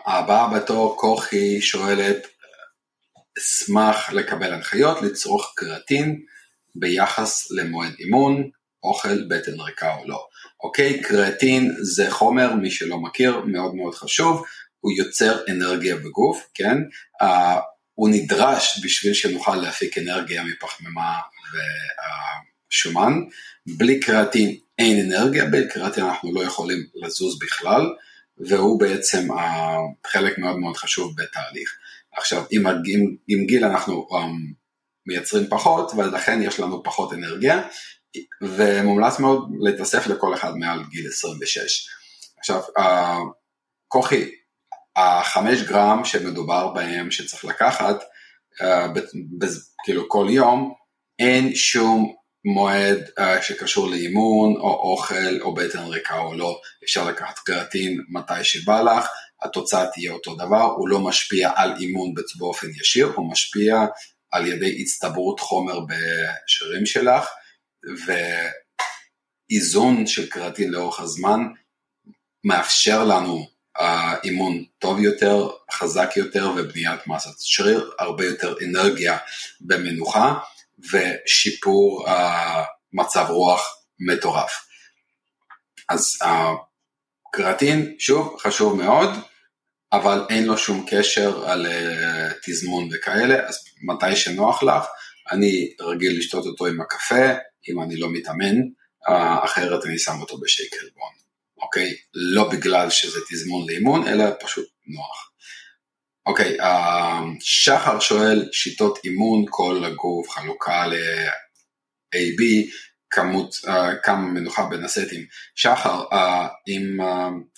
הבאה 0.07 0.59
בתור 0.59 0.97
כוכי 1.01 1.63
שואלת, 1.63 2.27
אשמח 3.39 4.13
לקבל 4.13 4.53
הנחיות 4.53 5.03
לצרוך 5.03 5.53
קרטין 5.57 6.21
ביחס 6.75 7.51
למועד 7.51 7.93
אימון, 7.99 8.51
אוכל, 8.83 9.29
בטן 9.29 9.61
ריקה 9.61 9.95
או 9.95 10.09
לא. 10.09 10.27
אוקיי, 10.63 11.03
קרטין 11.03 11.75
זה 11.83 12.11
חומר, 12.11 12.55
מי 12.55 12.71
שלא 12.71 12.99
מכיר, 12.99 13.41
מאוד 13.47 13.75
מאוד 13.75 13.95
חשוב, 13.95 14.45
הוא 14.81 14.93
יוצר 14.93 15.39
אנרגיה 15.49 15.97
בגוף, 15.97 16.47
כן? 16.55 16.77
Uh, 17.23 17.27
הוא 17.95 18.09
נדרש 18.09 18.81
בשביל 18.85 19.15
שנוכל 19.15 19.57
להפיק 19.57 19.99
אנרגיה 19.99 20.45
מפחמימה 20.45 21.13
ושומן. 22.71 23.13
בלי 23.67 24.01
קרטין 24.01 24.57
אין 24.79 25.13
אנרגיה, 25.13 25.45
בלי 25.45 25.69
קרטין 25.69 26.05
אנחנו 26.05 26.35
לא 26.35 26.45
יכולים 26.45 26.87
לזוז 26.95 27.39
בכלל. 27.39 27.83
והוא 28.39 28.81
בעצם 28.81 29.29
חלק 30.07 30.39
מאוד 30.39 30.57
מאוד 30.57 30.77
חשוב 30.77 31.13
בתהליך. 31.17 31.77
עכשיו, 32.17 32.45
עם, 32.51 32.67
עם, 32.67 33.17
עם 33.29 33.47
גיל 33.47 33.65
אנחנו 33.65 34.07
um, 34.11 34.55
מייצרים 35.07 35.47
פחות, 35.51 35.93
ולכן 35.97 36.43
יש 36.43 36.61
לנו 36.61 36.83
פחות 36.83 37.13
אנרגיה, 37.13 37.63
ומומלץ 38.43 39.19
מאוד 39.19 39.49
להתאסף 39.61 40.07
לכל 40.07 40.35
אחד 40.35 40.57
מעל 40.57 40.85
גיל 40.91 41.07
26. 41.09 41.89
עכשיו, 42.39 42.61
uh, 42.79 42.83
כוכי, 43.89 44.31
החמש 44.97 45.63
גרם 45.63 46.05
שמדובר 46.05 46.69
בהם 46.69 47.11
שצריך 47.11 47.45
לקחת, 47.45 47.97
uh, 48.61 48.65
ב, 48.95 48.99
ב, 49.39 49.47
כאילו 49.85 50.09
כל 50.09 50.27
יום, 50.31 50.75
אין 51.19 51.55
שום 51.55 52.15
מועד 52.45 52.99
uh, 53.19 53.43
שקשור 53.43 53.91
לאימון 53.91 54.57
או 54.57 54.93
אוכל 54.93 55.41
או 55.41 55.55
בטן 55.55 55.85
ריקה 55.85 56.19
או 56.19 56.35
לא, 56.35 56.61
אפשר 56.85 57.09
לקחת 57.09 57.39
קרטין 57.39 58.05
מתי 58.09 58.45
שבא 58.45 58.83
לך, 58.83 59.07
התוצאה 59.43 59.87
תהיה 59.87 60.13
אותו 60.13 60.35
דבר, 60.35 60.63
הוא 60.63 60.89
לא 60.89 61.01
משפיע 61.01 61.51
על 61.55 61.75
אימון 61.81 62.15
באופן 62.39 62.67
ישיר, 62.81 63.13
הוא 63.17 63.31
משפיע 63.33 63.85
על 64.31 64.47
ידי 64.47 64.77
הצטברות 64.81 65.41
חומר 65.41 65.81
בשרירים 65.81 66.87
שלך 66.87 67.29
ואיזון 69.51 70.07
של 70.07 70.29
קרטין 70.29 70.71
לאורך 70.71 71.01
הזמן 71.01 71.41
מאפשר 72.45 73.05
לנו 73.05 73.47
uh, 73.79 73.83
אימון 74.25 74.65
טוב 74.79 75.01
יותר, 75.01 75.49
חזק 75.73 76.11
יותר 76.17 76.51
ובניית 76.57 77.07
מסת 77.07 77.41
שריר, 77.41 77.91
הרבה 77.99 78.25
יותר 78.25 78.55
אנרגיה 78.65 79.19
במנוחה. 79.61 80.35
ושיפור 80.93 82.09
uh, 82.09 82.13
מצב 82.93 83.27
רוח 83.29 83.61
מטורף. 83.99 84.67
אז 85.89 86.19
הקרטין, 86.23 87.95
שוב, 87.99 88.37
חשוב 88.41 88.77
מאוד, 88.77 89.11
אבל 89.93 90.27
אין 90.31 90.45
לו 90.45 90.59
שום 90.59 90.87
קשר 90.91 91.49
על 91.49 91.67
uh, 91.67 92.35
תזמון 92.47 92.89
וכאלה, 92.93 93.49
אז 93.49 93.65
מתי 93.83 94.17
שנוח 94.17 94.63
לך, 94.63 94.85
אני 95.33 95.75
רגיל 95.81 96.19
לשתות 96.19 96.47
אותו 96.47 96.67
עם 96.67 96.81
הקפה, 96.81 97.25
אם 97.69 97.83
אני 97.83 97.97
לא 97.97 98.13
מתאמן, 98.13 98.57
uh, 99.09 99.45
אחרת 99.45 99.85
אני 99.85 99.99
שם 99.99 100.21
אותו 100.21 100.39
בשייק 100.41 100.75
חלבון, 100.81 101.13
אוקיי? 101.59 101.95
לא 102.15 102.51
בגלל 102.51 102.91
שזה 102.91 103.21
תזמון 103.31 103.67
לאימון, 103.69 104.09
אלא 104.09 104.25
פשוט 104.41 104.67
נוח. 104.87 105.34
אוקיי, 106.27 106.61
uh, 106.61 106.65
שחר 107.41 108.01
שואל 108.01 108.49
שיטות 108.53 108.99
אימון 109.05 109.45
כל 109.51 109.85
הגוף, 109.85 110.31
חלוקה 110.31 110.87
ל-AB, 110.87 112.43
כמות, 113.11 113.55
uh, 113.55 113.71
כמה 114.03 114.19
מנוחה 114.19 114.67
בין 114.67 114.85
הסטים. 114.85 115.25
שחר, 115.55 116.05
uh, 116.13 116.17
עם 116.67 117.01
uh, 117.01 117.05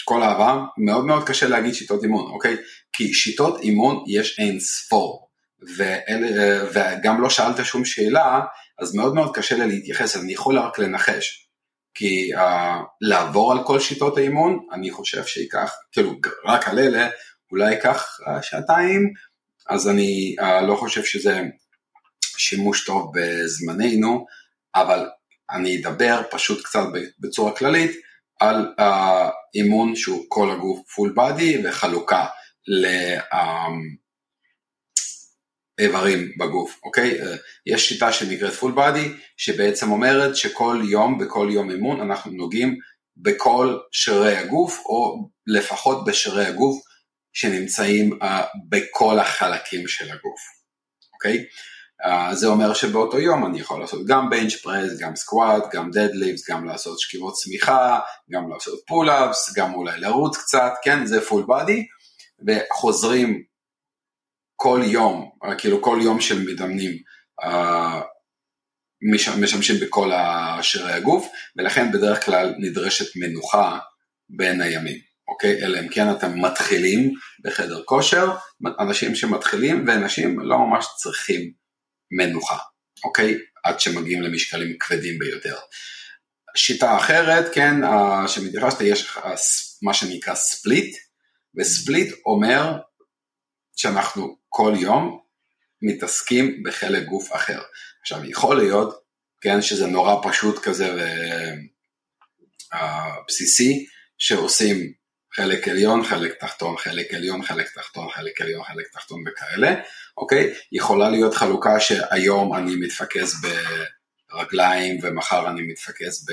כל 0.05 0.23
אהבה, 0.23 0.65
מאוד 0.79 1.05
מאוד 1.05 1.27
קשה 1.27 1.49
להגיד 1.49 1.75
שיטות 1.75 2.03
אימון, 2.03 2.33
אוקיי? 2.33 2.57
כי 2.93 3.15
שיטות 3.15 3.61
אימון 3.61 4.05
יש 4.09 4.39
אין 4.39 4.61
ספור, 4.61 5.29
ואל, 5.77 6.25
uh, 6.25 6.79
וגם 6.79 7.21
לא 7.21 7.31
שאלת 7.31 7.65
שום 7.65 7.85
שאלה, 7.85 8.41
אז 8.79 8.95
מאוד 8.95 9.15
מאוד 9.15 9.37
קשה 9.37 9.57
לי 9.57 9.67
להתייחס, 9.67 10.17
אני 10.17 10.33
יכול 10.33 10.59
רק 10.59 10.79
לנחש. 10.79 11.43
כי 11.95 12.35
uh, 12.35 12.39
לעבור 13.01 13.53
על 13.53 13.59
כל 13.65 13.81
שיטות 13.81 14.19
האימון, 14.19 14.67
אני 14.73 14.91
חושב 14.91 15.25
שייקח, 15.25 15.75
כאילו, 15.93 16.15
רק 16.47 16.69
על 16.69 16.79
אלה, 16.79 17.09
אולי 17.53 17.75
ייקח 17.75 18.19
uh, 18.21 18.43
שעתיים, 18.43 19.13
אז 19.69 19.89
אני 19.89 20.37
uh, 20.41 20.65
לא 20.65 20.77
חושב 20.77 21.05
שזה 21.05 21.41
שימוש 22.37 22.87
טוב 22.87 23.13
בזמננו, 23.15 24.27
אבל 24.75 25.09
אני 25.51 25.81
אדבר 25.81 26.23
פשוט 26.31 26.65
קצת 26.65 26.85
בצורה 27.19 27.57
כללית 27.57 27.91
על 28.41 28.75
אה, 28.81 28.83
אימון 29.55 29.97
שהוא 29.97 30.25
כל 30.29 30.51
הגוף 30.51 30.93
full 30.95 31.15
body 31.17 31.63
וחלוקה 31.65 32.27
לאיברים 35.79 36.33
בגוף, 36.39 36.81
אוקיי? 36.85 37.23
אה, 37.23 37.25
יש 37.67 37.89
שיטה 37.89 38.13
שנקראת 38.13 38.53
full 38.53 38.73
body, 38.73 39.13
שבעצם 39.37 39.91
אומרת 39.91 40.37
שכל 40.37 40.81
יום, 40.85 41.19
בכל 41.19 41.49
יום 41.53 41.71
אימון, 41.71 42.01
אנחנו 42.01 42.33
נוגעים 42.33 42.79
בכל 43.17 43.79
שרירי 43.93 44.37
הגוף, 44.37 44.79
או 44.87 45.29
לפחות 45.47 46.05
בשרירי 46.05 46.47
הגוף 46.47 46.86
שנמצאים 47.37 48.13
אה, 48.13 48.27
בכל 48.69 49.19
החלקים 49.19 49.89
של 49.89 50.05
הגוף, 50.05 50.41
אוקיי? 51.15 51.45
אה, 52.03 52.35
זה 52.35 52.47
אומר 52.47 52.75
שבאותו 52.75 53.21
יום 53.21 53.47
אני 53.47 53.61
יכול 53.61 53.81
לעשות 53.81 54.07
גם 54.07 54.31
bench 54.31 54.55
press, 54.55 54.99
גם 55.01 55.17
squat, 55.17 55.63
גם 55.73 55.91
deadlifts, 55.91 56.51
גם 56.51 56.65
לעשות 56.65 57.01
שכיבות 57.01 57.35
סמיכה, 57.35 58.01
גם 58.31 58.51
לעשות 58.51 58.81
pull-ups, 58.87 59.55
גם 59.57 59.75
אולי 59.75 60.01
לרוץ 60.01 60.37
קצת, 60.37 60.73
כן, 60.83 61.07
זה 61.07 61.21
full 61.21 61.47
body, 61.49 61.87
וחוזרים 62.47 63.43
כל 64.57 64.81
יום, 64.85 65.31
כאילו 65.59 65.83
כל 65.83 65.99
יום 66.03 66.21
של 66.21 66.53
מתאמנים, 66.53 66.93
אה, 67.43 67.47
משתמשים 69.41 69.77
בכל 69.81 70.11
שרירי 70.63 70.93
הגוף, 70.93 71.29
ולכן 71.57 71.93
בדרך 71.93 72.25
כלל 72.25 72.55
נדרשת 72.59 73.17
מנוחה 73.17 73.79
בין 74.29 74.61
הימים, 74.61 74.99
אוקיי? 75.37 75.65
אלא 75.65 75.81
אם 75.81 75.89
כן 75.89 76.11
אתם 76.11 76.41
מתחילים 76.41 77.13
בחדר 77.45 77.83
כושר, 77.85 78.37
אנשים 78.81 79.15
שמתחילים 79.15 79.85
ואנשים 79.87 80.41
לא 80.41 80.59
ממש 80.59 80.87
צריכים 80.97 81.53
מנוחה, 82.11 82.59
אוקיי? 83.05 83.39
עד 83.65 83.81
שמגיעים 83.81 84.23
למשקלים 84.23 84.77
כבדים 84.81 85.19
ביותר. 85.19 85.57
שיטה 86.57 86.97
אחרת, 86.97 87.55
כן, 87.55 87.75
שמתייחסת, 88.27 88.81
יש 88.81 89.19
מה 89.83 89.95
שנקרא 89.95 90.35
ספליט, 90.35 90.97
וספליט 91.59 92.15
אומר 92.27 92.77
שאנחנו 93.77 94.39
כל 94.49 94.73
יום 94.77 95.21
מתעסקים 95.83 96.63
בחלק 96.63 97.05
גוף 97.05 97.35
אחר. 97.35 97.63
עכשיו 98.01 98.31
יכול 98.31 98.57
להיות, 98.57 98.95
כן, 99.41 99.63
שזה 99.63 99.87
נורא 99.87 100.31
פשוט 100.31 100.59
כזה 100.63 101.07
ובסיסי, 103.25 103.87
שעושים 104.19 104.93
חלק 105.37 105.69
עליון, 105.69 106.05
חלק 106.05 106.35
תחתון, 106.41 106.77
חלק 106.77 107.15
עליון, 107.15 107.43
חלק 107.43 107.71
תחתון, 107.75 108.09
חלק 108.11 108.41
עליון, 108.41 108.65
חלק 108.65 108.87
תחתון 108.93 109.25
וכאלה, 109.27 109.75
אוקיי? 110.17 110.55
יכולה 110.73 111.11
להיות 111.11 111.35
חלוקה 111.35 111.81
שהיום 111.81 112.55
אני 112.55 112.77
מתפקס 112.77 113.35
ברגליים 114.33 114.99
ומחר 115.03 115.51
אני 115.51 115.63
מתפקס 115.63 116.27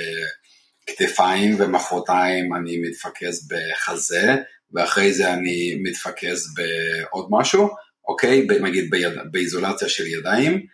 בכתפיים 0.89 1.55
ומחרתיים 1.59 2.55
אני 2.55 2.77
מתפקס 2.77 3.47
בחזה 3.47 4.35
ואחרי 4.73 5.13
זה 5.13 5.33
אני 5.33 5.75
מתפקס 5.83 6.53
בעוד 6.53 7.27
משהו, 7.29 7.69
אוקיי? 8.07 8.47
נגיד 8.61 8.89
ביד... 8.89 9.13
באיזולציה 9.31 9.89
של 9.89 10.07
ידיים 10.07 10.65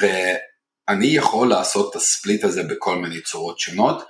ואני 0.00 1.06
יכול 1.06 1.48
לעשות 1.48 1.90
את 1.90 1.96
הספליט 1.96 2.44
הזה 2.44 2.62
בכל 2.62 2.96
מיני 2.96 3.20
צורות 3.20 3.58
שונות 3.58 4.02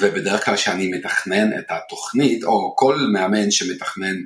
ובדרך 0.00 0.44
כלל 0.44 0.56
כשאני 0.56 0.90
מתכנן 0.90 1.58
את 1.58 1.64
התוכנית, 1.68 2.44
או 2.44 2.76
כל 2.76 2.96
מאמן 3.12 3.50
שמתכנן 3.50 4.16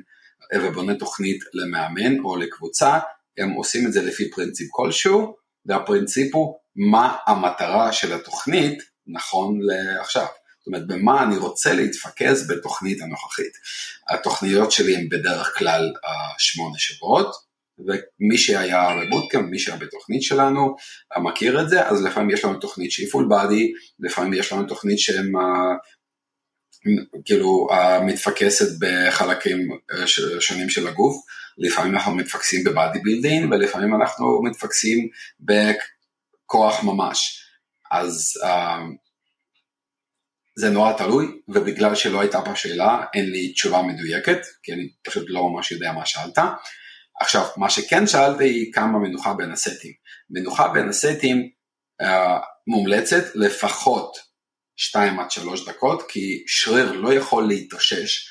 ובונה 0.55 0.95
תוכנית 0.95 1.39
למאמן 1.53 2.19
או 2.19 2.35
לקבוצה, 2.35 2.99
הם 3.37 3.51
עושים 3.51 3.87
את 3.87 3.93
זה 3.93 4.01
לפי 4.01 4.31
פרינציפ 4.31 4.67
כלשהו, 4.71 5.35
והפרינציפ 5.65 6.35
הוא 6.35 6.55
מה 6.75 7.15
המטרה 7.27 7.93
של 7.93 8.13
התוכנית 8.13 8.83
נכון 9.07 9.59
לעכשיו. 9.61 10.25
זאת 10.59 10.67
אומרת, 10.67 10.87
במה 10.87 11.23
אני 11.23 11.37
רוצה 11.37 11.73
להתפקס 11.73 12.47
בתוכנית 12.49 13.01
הנוכחית. 13.01 13.51
התוכניות 14.09 14.71
שלי 14.71 14.95
הן 14.95 15.09
בדרך 15.09 15.57
כלל 15.57 15.93
שמונה 16.37 16.77
שבועות, 16.77 17.48
ומי 17.79 18.37
שהיה 18.37 18.87
בבוטקאמפ, 19.01 19.49
מי 19.49 19.59
שהיה 19.59 19.77
בתוכנית 19.77 20.23
שלנו, 20.23 20.75
מכיר 21.23 21.61
את 21.61 21.69
זה, 21.69 21.87
אז 21.87 22.03
לפעמים 22.03 22.29
יש 22.29 22.45
לנו 22.45 22.59
תוכנית 22.59 22.91
שהיא 22.91 23.09
פול 23.11 23.29
בדי, 23.29 23.71
לפעמים 23.99 24.33
יש 24.33 24.53
לנו 24.53 24.63
תוכנית 24.63 24.99
שהם 24.99 25.31
כאילו 27.25 27.67
מתפקסת 28.05 28.77
בחלקים 28.79 29.71
אה, 29.91 30.07
שונים 30.39 30.69
של 30.69 30.87
הגוף, 30.87 31.15
לפעמים 31.57 31.93
אנחנו 31.93 32.15
מתפקסים 32.15 32.63
בבאדי 32.63 32.99
בילדין 32.99 33.53
ולפעמים 33.53 33.95
אנחנו 33.95 34.43
מתפקסים 34.43 35.07
בכוח 35.39 36.83
ממש. 36.83 37.45
אז 37.91 38.33
uh, 38.43 38.81
זה 40.57 40.69
נורא 40.69 40.93
תלוי, 40.93 41.25
ובגלל 41.47 41.95
שלא 41.95 42.21
הייתה 42.21 42.41
פה 42.41 42.55
שאלה, 42.55 43.03
אין 43.13 43.29
לי 43.31 43.53
תשובה 43.53 43.81
מדויקת, 43.81 44.39
כי 44.63 44.73
אני 44.73 44.89
פשוט 45.03 45.25
לא 45.27 45.49
ממש 45.49 45.71
יודע 45.71 45.91
מה 45.91 46.05
שאלת. 46.05 46.37
עכשיו, 47.19 47.45
מה 47.57 47.69
שכן 47.69 48.07
שאלת 48.07 48.39
היא 48.39 48.73
כמה 48.73 48.99
מנוחה 48.99 49.33
בין 49.33 49.51
הסטים. 49.51 49.91
מנוחה 50.29 50.67
בין 50.67 50.89
הסטים 50.89 51.49
uh, 52.01 52.05
מומלצת 52.67 53.35
לפחות 53.35 54.17
2 54.77 55.19
עד 55.19 55.31
3 55.31 55.69
דקות, 55.69 56.03
כי 56.07 56.43
שריר 56.47 56.91
לא 56.91 57.13
יכול 57.13 57.47
להתאושש 57.47 58.29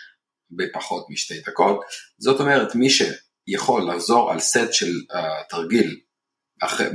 בפחות 0.51 1.07
משתי 1.11 1.41
דקות. 1.41 1.81
זאת 2.19 2.41
אומרת, 2.41 2.75
מי 2.75 2.89
שיכול 2.91 3.91
לחזור 3.91 4.33
על 4.33 4.41
סט 4.41 4.73
של 4.73 4.93
uh, 5.13 5.17
תרגיל 5.49 6.01
אחרי, 6.63 6.87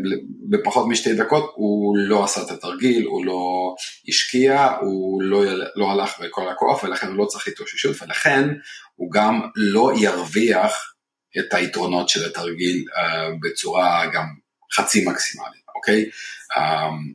בפחות 0.49 0.87
משתי 0.87 1.13
דקות, 1.13 1.51
הוא 1.55 1.97
לא 1.97 2.23
עשה 2.23 2.41
את 2.41 2.51
התרגיל, 2.51 3.05
הוא 3.05 3.25
לא 3.25 3.73
השקיע, 4.07 4.71
הוא 4.81 5.21
לא, 5.21 5.43
לא 5.75 5.91
הלך 5.91 6.19
בכל 6.19 6.49
הכוח, 6.49 6.83
ולכן 6.83 7.07
הוא 7.07 7.17
לא 7.17 7.25
צריך 7.25 7.47
התאוששות, 7.47 8.01
ולכן 8.01 8.49
הוא 8.95 9.11
גם 9.11 9.41
לא 9.55 9.91
ירוויח 9.97 10.92
את 11.39 11.53
היתרונות 11.53 12.09
של 12.09 12.25
התרגיל 12.25 12.85
uh, 12.89 13.01
בצורה 13.41 14.05
גם 14.13 14.25
חצי 14.73 15.05
מקסימלית, 15.05 15.63
אוקיי? 15.75 16.09
Um, 16.57 17.13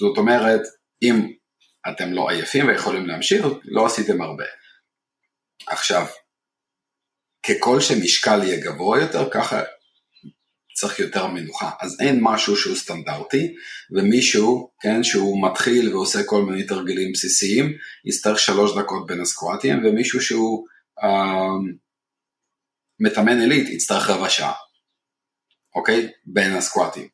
זאת 0.00 0.18
אומרת, 0.18 0.60
אם 1.02 1.32
אתם 1.88 2.12
לא 2.12 2.30
עייפים 2.30 2.68
ויכולים 2.68 3.06
להמשיך, 3.06 3.46
לא 3.64 3.86
עשיתם 3.86 4.22
הרבה. 4.22 4.44
עכשיו, 5.66 6.06
ככל 7.48 7.80
שמשקל 7.80 8.42
יהיה 8.42 8.60
גבוה 8.60 9.00
יותר, 9.00 9.30
ככה 9.30 9.62
צריך 10.74 10.98
יותר 10.98 11.26
מנוחה. 11.26 11.70
אז 11.80 11.96
אין 12.00 12.18
משהו 12.22 12.56
שהוא 12.56 12.76
סטנדרטי, 12.76 13.54
ומישהו, 13.90 14.70
כן, 14.80 15.04
שהוא 15.04 15.48
מתחיל 15.50 15.94
ועושה 15.94 16.24
כל 16.24 16.42
מיני 16.42 16.66
תרגילים 16.66 17.12
בסיסיים, 17.12 17.72
יצטרך 18.04 18.38
שלוש 18.38 18.78
דקות 18.78 19.06
בין 19.06 19.20
הסקואטים, 19.20 19.84
ומישהו 19.84 20.20
שהוא... 20.20 20.66
Uh, 21.00 21.85
מתאמן 23.00 23.40
עילית 23.40 23.68
יצטרך 23.68 24.10
רבע 24.10 24.28
שעה, 24.28 24.52
אוקיי? 25.74 26.08
בין 26.26 26.52
הסקואטים, 26.52 27.08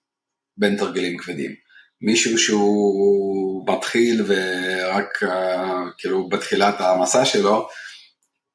בין 0.56 0.76
תרגילים 0.76 1.18
כבדים. 1.18 1.54
מישהו 2.00 2.38
שהוא 2.38 3.66
מתחיל 3.68 4.24
ורק 4.26 5.22
uh, 5.22 5.28
כאילו 5.98 6.28
בתחילת 6.28 6.80
המסע 6.80 7.24
שלו, 7.24 7.68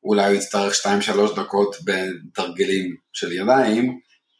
אולי 0.03 0.25
הוא 0.25 0.35
יצטרך 0.35 0.73
2-3 0.85 1.35
דקות 1.35 1.75
בין 1.83 2.19
תרגילים 2.33 2.95
של 3.13 3.31
ידיים, 3.31 3.99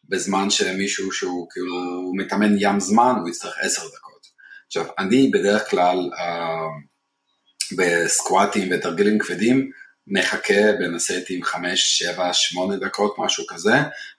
בזמן 0.10 0.50
שמישהו 0.50 1.12
שהוא 1.12 1.48
כאילו 1.52 1.76
מתאמן 2.18 2.56
ים 2.60 2.80
זמן, 2.80 3.14
הוא 3.22 3.30
יצטרך 3.30 3.54
10 3.62 3.82
דקות. 3.82 4.28
עכשיו, 4.68 4.86
אני 5.00 5.32
בדרך 5.34 5.70
כלל 5.70 5.98
uh, 6.14 7.78
בסקואטים 7.78 8.70
ותרגילים 8.72 9.20
כבדים, 9.20 9.72
מחכה 10.08 10.74
בין 10.80 10.96
הסטים 10.96 11.44
5, 11.44 11.98
7, 11.98 12.34
8 12.34 12.76
דקות, 12.76 13.16
משהו 13.18 13.48
כזה, 13.48 13.74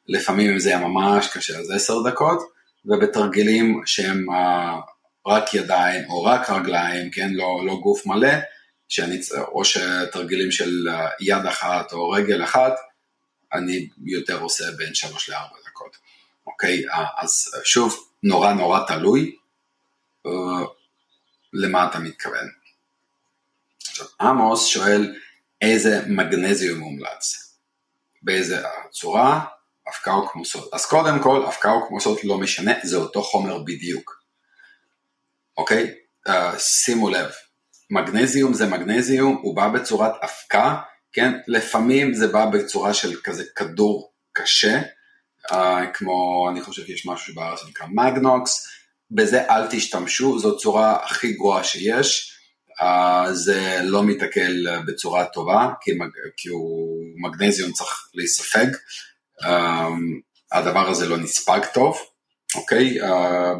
לפעמים 0.08 0.50
אם 0.50 0.58
זה 0.58 0.68
היה 0.68 0.78
ממש 0.78 1.28
קשה 1.32 1.58
אז 1.58 1.70
10 1.70 2.02
דקות, 2.02 2.52
ובתרגילים 2.84 3.82
שהם 3.86 4.26
uh, 4.30 5.30
רק 5.30 5.54
ידיים 5.54 6.10
או 6.10 6.24
רק 6.24 6.50
רגליים, 6.50 7.10
כן, 7.10 7.30
לא, 7.32 7.60
לא 7.66 7.76
גוף 7.76 8.06
מלא, 8.06 8.32
שאני, 8.88 9.20
או 9.52 9.64
שתרגילים 9.64 10.52
של 10.52 10.88
uh, 10.88 10.92
יד 11.20 11.46
אחת 11.46 11.92
או 11.92 12.10
רגל 12.10 12.44
אחת, 12.44 12.72
אני 13.52 13.88
יותר 14.04 14.40
עושה 14.40 14.64
בין 14.76 14.94
3 14.94 15.28
ל-4 15.28 15.68
דקות, 15.70 15.96
אוקיי? 16.46 16.88
Uh, 16.88 16.96
אז 17.16 17.50
שוב, 17.64 18.08
נורא 18.22 18.52
נורא 18.52 18.80
תלוי 18.86 19.34
למה 21.52 21.86
אתה 21.90 21.98
מתכוון. 21.98 22.48
עמוס 24.20 24.66
שואל, 24.66 25.14
איזה 25.62 26.02
מגנזיום 26.06 26.78
מומלץ, 26.78 27.54
באיזה 28.22 28.62
צורה, 28.90 29.44
אבקה 29.88 30.12
או 30.12 30.28
כמוסות. 30.28 30.74
אז 30.74 30.86
קודם 30.86 31.22
כל, 31.22 31.42
אבקה 31.46 31.70
או 31.70 31.88
כמוסות 31.88 32.24
לא 32.24 32.38
משנה, 32.38 32.72
זה 32.82 32.96
אותו 32.96 33.22
חומר 33.22 33.58
בדיוק. 33.58 34.22
אוקיי? 35.56 35.94
Uh, 36.28 36.58
שימו 36.58 37.10
לב, 37.10 37.30
מגנזיום 37.90 38.54
זה 38.54 38.66
מגנזיום, 38.66 39.38
הוא 39.42 39.56
בא 39.56 39.68
בצורת 39.68 40.12
אבקה, 40.22 40.76
כן? 41.12 41.32
לפעמים 41.46 42.14
זה 42.14 42.26
בא 42.26 42.46
בצורה 42.46 42.94
של 42.94 43.20
כזה 43.24 43.44
כדור 43.56 44.12
קשה, 44.32 44.80
uh, 45.50 45.54
כמו, 45.94 46.48
אני 46.50 46.60
חושב 46.60 46.86
שיש 46.86 47.06
משהו 47.06 47.32
שבארץ 47.32 47.60
שנקרא 47.60 47.86
מגנוקס, 47.90 48.66
בזה 49.10 49.50
אל 49.50 49.66
תשתמשו, 49.70 50.38
זו 50.38 50.56
צורה 50.56 51.04
הכי 51.04 51.32
גרועה 51.32 51.64
שיש. 51.64 52.37
אה, 52.80 53.32
זה 53.32 53.80
לא 53.82 54.04
מתעכל 54.04 54.80
בצורה 54.86 55.24
טובה, 55.24 55.68
כי, 55.80 55.92
מג, 55.92 56.10
כי 56.36 56.48
הוא 56.48 57.04
מגנזיום 57.16 57.72
צריך 57.72 58.08
להיספג, 58.14 58.66
אה, 59.42 59.48
הדבר 60.52 60.88
הזה 60.88 61.08
לא 61.08 61.16
נספג 61.16 61.60
טוב, 61.74 61.98
אוקיי? 62.54 63.02
אה, 63.02 63.06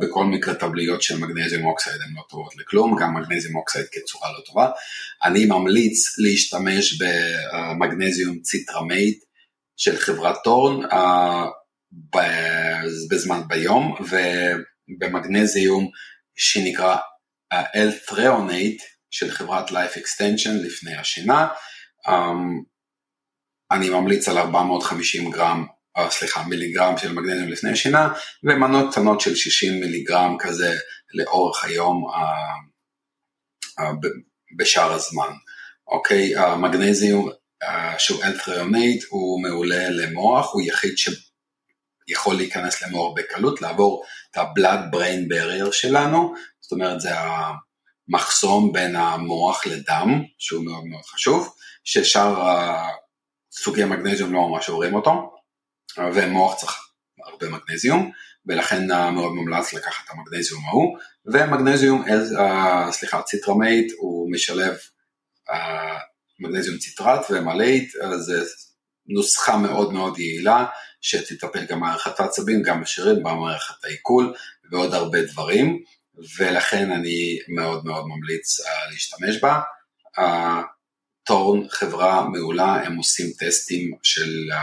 בכל 0.01 0.25
מקרה 0.25 0.55
טבליות 0.55 1.03
של 1.03 1.19
מגנזיום 1.19 1.67
oxide 1.67 1.97
הן 2.03 2.15
לא 2.17 2.23
טובות 2.29 2.57
לכלום, 2.57 2.97
גם 3.01 3.15
מגנזיום 3.15 3.57
oxide 3.57 3.87
כצורה 3.93 4.33
לא 4.33 4.41
טובה. 4.47 4.71
אני 5.25 5.45
ממליץ 5.45 6.19
להשתמש 6.19 7.03
במגנזיום 7.03 8.41
CitraMate 8.41 9.25
של 9.77 9.97
חברת 9.97 10.37
Thorne, 10.45 10.81
בזמן 13.11 13.41
ביום, 13.49 13.95
ובמגנזיום 14.01 15.91
שנקרא 16.37 16.97
L-Threonate 17.55 18.98
של 19.11 19.31
חברת 19.31 19.71
Life 19.71 19.97
Extension 19.97 20.67
לפני 20.67 20.97
השינה. 20.97 21.49
אני 23.71 23.91
ממליץ 23.91 24.29
על 24.29 24.39
450 24.39 25.31
גרם, 25.31 25.67
או 25.97 26.11
סליחה, 26.11 26.43
מיליגרם 26.43 26.99
של 26.99 27.13
מגנזיום 27.13 27.49
לפני 27.49 27.73
השינה, 27.73 28.09
ומנות 28.45 28.93
קטנות 28.93 29.21
של 29.21 29.35
60 29.35 29.81
מיליגרם 29.81 30.37
כזה 30.39 30.75
לאורך 31.15 31.65
היום 31.65 32.05
בשאר 34.59 34.93
הזמן. 34.93 35.33
אוקיי, 35.87 36.37
המגנזיום 36.37 37.31
שהוא 37.99 38.25
אלטריונט 38.25 39.03
הוא 39.09 39.43
מעולה 39.43 39.91
למוח, 39.91 40.53
הוא 40.53 40.63
יחיד 40.63 40.95
שיכול 40.99 42.37
להיכנס 42.37 42.83
למוח 42.83 43.15
בקלות, 43.17 43.63
לעבור 43.63 44.05
את 44.31 44.37
ה-blood 44.37 44.95
brain 44.95 45.33
barrier 45.33 45.73
שלנו, 45.73 46.35
זאת 46.61 46.73
אומרת 46.73 47.01
זה 47.01 47.11
המחסום 48.09 48.73
בין 48.73 48.97
המוח 48.97 49.67
לדם, 49.67 50.23
שהוא 50.39 50.65
מאוד 50.65 50.85
מאוד 50.85 51.05
חשוב, 51.05 51.55
ששאר 51.85 52.59
סוגי 53.53 53.83
המגנזיום 53.83 54.33
לא 54.33 54.49
ממש 54.49 54.69
עוברים 54.69 54.95
אותו, 54.95 55.37
ומוח 56.15 56.55
צריך 56.55 56.77
הרבה 57.25 57.49
מגנזיום, 57.49 58.11
ולכן 58.47 58.87
מאוד 58.87 59.33
מומלץ 59.35 59.73
לקחת 59.73 60.05
את 60.05 60.11
המגנזיום 60.11 60.65
ההוא, 60.65 60.99
ומגנזיום, 61.27 62.05
סליחה, 62.91 63.23
ציטרמלייט 63.23 63.93
הוא 63.99 64.33
משלב 64.33 64.77
מגנזיום 66.41 66.79
ציטרט 66.79 67.27
ומלאט, 67.31 67.93
זה 68.19 68.43
נוסחה 69.07 69.57
מאוד 69.57 69.93
מאוד 69.93 70.19
יעילה 70.19 70.65
שתטפל 71.01 71.65
גם 71.65 71.81
במערכת 71.81 72.21
העצבים, 72.21 72.63
גם 72.63 72.81
בשרירים, 72.81 73.23
במערכת 73.23 73.85
העיכול 73.85 74.35
ועוד 74.71 74.95
הרבה 74.95 75.23
דברים, 75.23 75.83
ולכן 76.39 76.91
אני 76.91 77.39
מאוד 77.49 77.85
מאוד 77.85 78.05
ממליץ 78.07 78.61
uh, 78.61 78.65
להשתמש 78.93 79.43
בה. 79.43 79.61
Uh, 80.19 80.23
טורן 81.27 81.69
חברה 81.69 82.29
מעולה, 82.29 82.73
הם 82.85 82.97
עושים 82.97 83.27
טסטים 83.39 83.93
של 84.03 84.51
uh, 84.51 84.57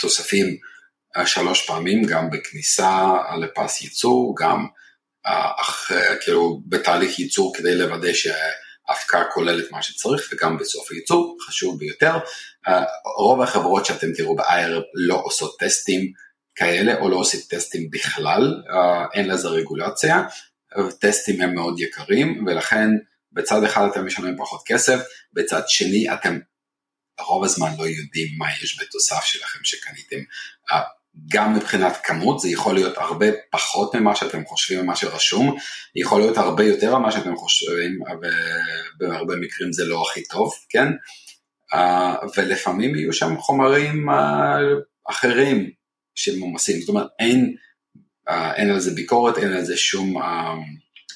תוספים 0.00 0.56
uh, 1.18 1.26
שלוש 1.26 1.66
פעמים, 1.66 2.02
גם 2.06 2.30
בכניסה 2.30 3.12
לפס 3.40 3.82
ייצור, 3.82 4.34
גם 4.38 4.66
uh, 5.26 5.60
אח, 5.60 5.90
uh, 5.90 5.94
כאילו 6.24 6.60
בתהליך 6.66 7.18
ייצור 7.18 7.52
כדי 7.56 7.74
לוודא 7.74 8.12
ש... 8.12 8.26
ההפקה 8.88 9.24
כוללת 9.34 9.70
מה 9.70 9.82
שצריך 9.82 10.28
וגם 10.32 10.58
בסוף 10.58 10.90
הייצור, 10.90 11.36
חשוב 11.46 11.78
ביותר. 11.78 12.14
אה, 12.68 12.84
רוב 13.16 13.42
החברות 13.42 13.86
שאתם 13.86 14.12
תראו 14.16 14.36
ב-IR 14.36 14.80
לא 14.94 15.20
עושות 15.24 15.58
טסטים 15.58 16.12
כאלה 16.54 17.00
או 17.00 17.08
לא 17.08 17.16
עושים 17.16 17.40
טסטים 17.48 17.90
בכלל, 17.90 18.62
אה, 18.70 19.06
אין 19.14 19.28
לזה 19.28 19.48
רגולציה, 19.48 20.22
טסטים 21.00 21.40
הם 21.40 21.54
מאוד 21.54 21.80
יקרים 21.80 22.44
ולכן 22.46 22.88
בצד 23.32 23.64
אחד 23.64 23.88
אתם 23.92 24.06
משלמים 24.06 24.36
פחות 24.38 24.62
כסף, 24.66 25.00
בצד 25.32 25.62
שני 25.66 26.12
אתם 26.12 26.38
רוב 27.20 27.44
הזמן 27.44 27.70
לא 27.78 27.82
יודעים 27.82 28.28
מה 28.38 28.46
יש 28.62 28.80
בתוסף 28.80 29.24
שלכם 29.24 29.58
שקניתם. 29.64 30.16
אה, 30.72 30.80
גם 31.28 31.54
מבחינת 31.54 31.96
כמות, 32.04 32.40
זה 32.40 32.48
יכול 32.48 32.74
להיות 32.74 32.98
הרבה 32.98 33.26
פחות 33.50 33.94
ממה 33.94 34.16
שאתם 34.16 34.44
חושבים 34.44 34.80
ממה 34.80 34.96
שרשום, 34.96 35.56
יכול 35.96 36.20
להיות 36.20 36.36
הרבה 36.36 36.64
יותר 36.64 36.98
ממה 36.98 37.12
שאתם 37.12 37.36
חושבים, 37.36 37.98
ובהרבה 39.00 39.36
מקרים 39.36 39.72
זה 39.72 39.84
לא 39.84 40.02
הכי 40.02 40.22
טוב, 40.22 40.52
כן? 40.68 40.88
אה, 41.74 42.14
ולפעמים 42.36 42.94
יהיו 42.94 43.12
שם 43.12 43.38
חומרים 43.38 44.06
אחרים 45.10 45.70
שמומסים, 46.14 46.80
זאת 46.80 46.88
אומרת 46.88 47.06
אין, 47.18 47.56
אה, 48.28 48.54
אין 48.54 48.70
על 48.70 48.80
זה 48.80 48.90
ביקורת, 48.90 49.38
אין 49.38 49.52
על 49.52 49.64
זה 49.64 49.76
שום 49.76 50.16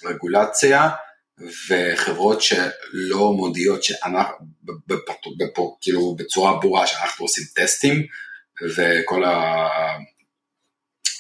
רגולציה, 0.05 0.89
וחברות 1.69 2.43
שלא 2.43 3.33
מודיעות 3.33 3.85
שאנחנו, 3.85 4.37
כאילו 5.81 6.15
בצורה 6.15 6.61
ברורה 6.61 6.87
שאנחנו 6.87 7.25
עושים 7.25 7.45
טסטים, 7.55 8.07
וכל 8.77 9.23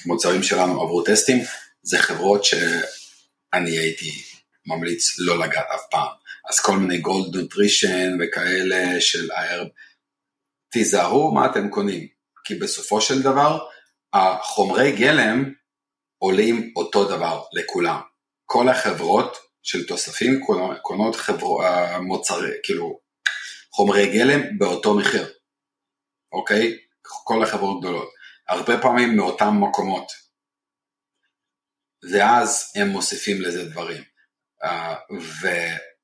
המוצרים 0.04 0.42
שלנו 0.42 0.82
עברו 0.82 1.02
טסטים, 1.02 1.38
זה 1.82 1.98
חברות 1.98 2.44
שאני 2.44 3.78
הייתי 3.78 4.10
ממליץ 4.66 5.18
לא 5.18 5.38
לגעת 5.38 5.66
אף 5.74 5.82
פעם. 5.90 6.08
אז 6.50 6.60
כל 6.60 6.76
מיני 6.78 6.98
גולד 6.98 7.36
נוטרישן 7.36 8.16
וכאלה 8.20 9.00
של 9.00 9.30
IR, 9.30 9.68
תיזהרו 10.68 11.34
מה 11.34 11.46
אתם 11.46 11.70
קונים, 11.70 12.08
כי 12.46 12.54
בסופו 12.54 13.00
של 13.00 13.22
דבר 13.22 13.66
החומרי 14.12 14.92
גלם 14.92 15.52
עולים 16.18 16.72
אותו 16.76 17.04
דבר 17.04 17.42
לכולם. 17.52 18.00
כל 18.44 18.68
החברות 18.68 19.37
של 19.62 19.87
תוספים 19.87 20.40
קונות 20.82 21.16
חבר... 21.16 21.46
מוצרי, 22.00 22.50
כאילו 22.62 23.00
חומרי 23.70 24.12
גלם 24.12 24.59
באותו 24.59 24.94
מחיר, 24.94 25.32
אוקיי? 26.32 26.78
כל 27.02 27.42
החברות 27.42 27.80
גדולות, 27.80 28.09
הרבה 28.48 28.82
פעמים 28.82 29.16
מאותם 29.16 29.54
מקומות. 29.61 30.12
ואז 32.12 32.72
הם 32.76 32.88
מוסיפים 32.88 33.42
לזה 33.42 33.64
דברים. 33.64 34.02
Uh, 34.64 34.68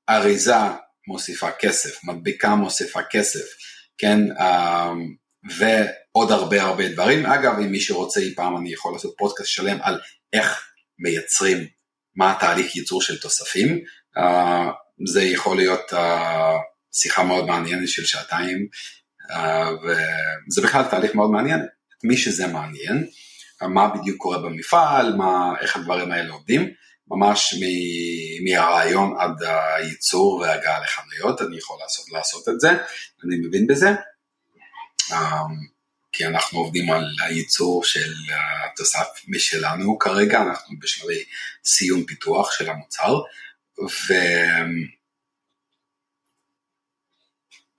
ואריזה 0.08 0.54
מוסיפה 1.06 1.50
כסף, 1.50 2.04
מדביקה 2.04 2.54
מוסיפה 2.54 3.00
כסף, 3.10 3.44
כן, 3.98 4.18
uh, 4.38 5.52
ועוד 6.14 6.32
הרבה 6.32 6.62
הרבה 6.62 6.88
דברים. 6.88 7.26
אגב, 7.26 7.58
אם 7.58 7.72
מישהו 7.72 7.96
רוצה 7.96 8.20
אי 8.20 8.34
פעם 8.34 8.56
אני 8.56 8.72
יכול 8.72 8.92
לעשות 8.92 9.14
פודקאסט 9.18 9.50
שלם 9.50 9.78
על 9.82 10.00
איך 10.32 10.72
מייצרים, 10.98 11.66
מה 12.16 12.32
התהליך 12.32 12.76
ייצור 12.76 13.02
של 13.02 13.20
תוספים. 13.20 13.80
Uh, 14.18 14.22
זה 15.06 15.22
יכול 15.22 15.56
להיות 15.56 15.92
uh, 15.92 15.96
שיחה 16.92 17.22
מאוד 17.22 17.46
מעניינת 17.46 17.88
של 17.88 18.04
שעתיים, 18.04 18.66
אה, 19.30 19.70
וזה 19.72 20.62
בכלל 20.62 20.84
תהליך 20.90 21.14
מאוד 21.14 21.30
מעניין, 21.30 21.60
את 21.98 22.04
מי 22.04 22.16
שזה 22.16 22.46
מעניין, 22.46 23.06
מה 23.62 23.88
בדיוק 23.88 24.16
קורה 24.16 24.38
במפעל, 24.38 25.16
מה, 25.16 25.52
איך 25.60 25.76
הדברים 25.76 26.12
האלה 26.12 26.32
עובדים, 26.32 26.70
ממש 27.08 27.54
מהרעיון 28.44 29.14
עד 29.20 29.42
הייצור 29.42 30.34
והגעה 30.34 30.80
לחנויות, 30.80 31.42
אני 31.42 31.56
יכול 31.56 31.76
לעשות, 31.82 32.04
לעשות 32.12 32.48
את 32.48 32.60
זה, 32.60 32.70
אני 33.24 33.36
מבין 33.46 33.66
בזה, 33.66 33.90
אה, 35.12 35.42
כי 36.12 36.26
אנחנו 36.26 36.58
עובדים 36.58 36.90
על 36.90 37.04
הייצור 37.24 37.84
של 37.84 38.12
התוסף 38.64 39.06
משלנו. 39.28 39.98
כרגע, 39.98 40.42
אנחנו 40.42 40.76
בשלבי 40.78 41.24
סיום 41.64 42.04
פיתוח 42.04 42.52
של 42.52 42.70
המוצר, 42.70 43.20
ו... 43.80 44.14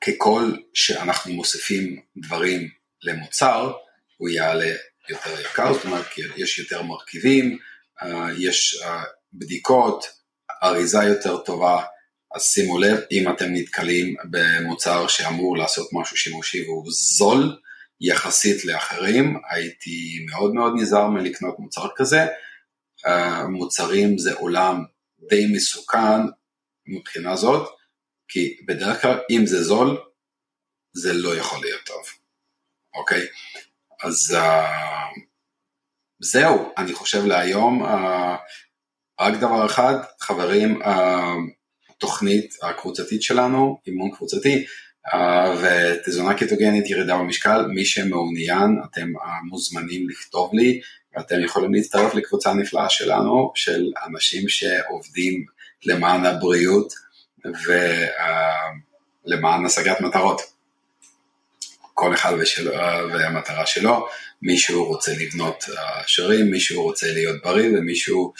ככל 0.08 0.52
שאנחנו 0.74 1.34
מוסיפים 1.34 2.02
דברים 2.18 2.70
למוצר, 3.04 3.72
הוא 4.18 4.30
יעלה 4.30 4.72
יותר 5.10 5.42
יקר, 5.42 5.74
זאת 5.74 5.86
אומרת, 5.86 6.06
יש 6.36 6.60
יותר 6.60 6.82
מרכיבים, 6.82 7.58
אה, 8.02 8.28
יש 8.40 8.82
אה, 8.86 9.04
בדיקות, 9.34 10.06
אריזה 10.64 11.04
יותר 11.04 11.38
טובה, 11.38 11.84
אז 12.36 12.44
שימו 12.44 12.80
לב, 12.80 12.98
אם 13.12 13.32
אתם 13.32 13.46
נתקלים 13.50 14.16
במוצר 14.30 15.08
שאמור 15.08 15.58
לעשות 15.58 15.90
משהו 15.94 16.18
שימושי 16.18 16.64
והוא 16.64 16.86
זול 16.92 17.60
יחסית 18.02 18.66
לאחרים, 18.66 19.42
הייתי 19.50 20.26
מאוד 20.32 20.54
מאוד 20.54 20.74
נזהר 20.76 21.08
מלקנות 21.08 21.60
מוצר 21.60 21.88
כזה. 21.96 22.26
אה, 23.06 23.48
מוצרים 23.48 24.18
זה 24.18 24.34
עולם 24.34 24.84
די 25.30 25.46
מסוכן 25.56 26.22
מבחינה 26.88 27.36
זאת, 27.36 27.70
כי 28.28 28.58
בדרך 28.68 29.02
כלל 29.02 29.20
אם 29.30 29.46
זה 29.46 29.64
זול, 29.64 29.98
זה 30.94 31.14
לא 31.14 31.36
יכול 31.36 31.60
להיות 31.62 31.82
טוב, 31.86 32.04
אוקיי? 32.96 33.28
אז 34.04 34.38
uh, 34.38 35.20
זהו, 36.20 36.74
אני 36.78 36.94
חושב 36.94 37.26
להיום, 37.26 37.86
uh, 37.86 38.38
רק 39.20 39.34
דבר 39.40 39.66
אחד, 39.66 39.96
חברים, 40.20 40.80
התוכנית 41.90 42.54
הקבוצתית 42.64 43.22
שלנו, 43.22 43.82
אימון 43.88 44.12
קבוצתי, 44.12 44.66
ותזונה 45.62 46.34
קטוגנית, 46.34 46.90
ירידה 46.90 47.16
במשקל, 47.16 47.66
מי 47.66 47.86
שמעוניין, 47.86 48.80
אתם 48.92 49.08
מוזמנים 49.50 50.10
לכתוב 50.10 50.50
לי, 50.54 50.80
ואתם 51.16 51.44
יכולים 51.44 51.74
להצטרף 51.74 52.16
לקבוצה 52.16 52.54
נפלאה 52.54 52.90
שלנו, 52.90 53.52
של 53.56 53.92
אנשים 54.08 54.50
שעובדים 54.50 55.46
למען 55.86 56.26
הבריאות, 56.26 56.94
ולמען 59.26 59.66
השגת 59.66 60.02
מטרות. 60.02 60.42
כל 61.94 62.14
אחד 62.14 62.34
ושל, 62.40 62.72
והמטרה 63.14 63.66
שלו, 63.66 64.08
מישהו 64.42 64.86
רוצה 64.86 65.12
לבנות 65.20 65.64
שרירים, 66.08 66.52
מישהו 66.52 66.84
רוצה 66.84 67.12
להיות 67.14 67.44
בריא 67.44 67.70
ומישהו 67.78 68.34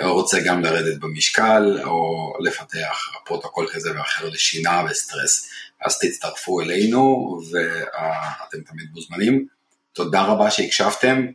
רוצה 0.00 0.40
גם 0.40 0.62
לרדת 0.62 1.00
במשקל 1.00 1.78
או 1.84 2.32
לפתח 2.40 3.08
פרוטוקול 3.24 3.68
כזה 3.72 3.90
ואחר 3.98 4.28
לשינה 4.28 4.82
וסטרס, 4.90 5.48
אז 5.84 5.98
תצטרפו 5.98 6.60
אלינו 6.60 7.38
ואתם 7.50 8.60
תמיד 8.60 8.86
מוזמנים. 8.92 9.46
תודה 9.92 10.22
רבה 10.22 10.50
שהקשבתם, 10.50 11.26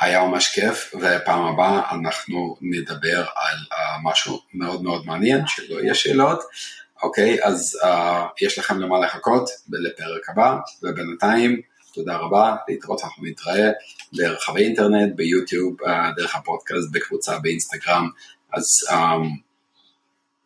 היה 0.00 0.24
ממש 0.24 0.48
כיף, 0.48 0.94
ופעם 0.94 1.44
הבאה 1.44 1.90
אנחנו 1.90 2.56
נדבר 2.60 3.18
על 3.18 3.56
uh, 3.72 3.76
משהו 4.02 4.42
מאוד 4.54 4.82
מאוד 4.82 5.06
מעניין, 5.06 5.46
שלא 5.46 5.80
יהיה 5.80 5.94
שאלות, 5.94 6.40
אוקיי, 7.02 7.44
אז 7.44 7.78
uh, 7.82 7.86
יש 8.40 8.58
לכם 8.58 8.80
למה 8.80 8.98
לחכות 8.98 9.48
לפרק 9.68 10.30
הבא, 10.30 10.56
ובינתיים, 10.82 11.60
תודה 11.94 12.16
רבה, 12.16 12.56
להתראות, 12.68 13.00
אנחנו 13.04 13.24
נתראה 13.24 13.70
ברחבי 14.12 14.64
אינטרנט, 14.64 15.16
ביוטיוב, 15.16 15.82
uh, 15.82 15.86
דרך 16.16 16.36
הפודקאסט, 16.36 16.88
בקבוצה 16.92 17.38
באינסטגרם, 17.38 18.08
אז 18.52 18.80
um, 18.88 18.94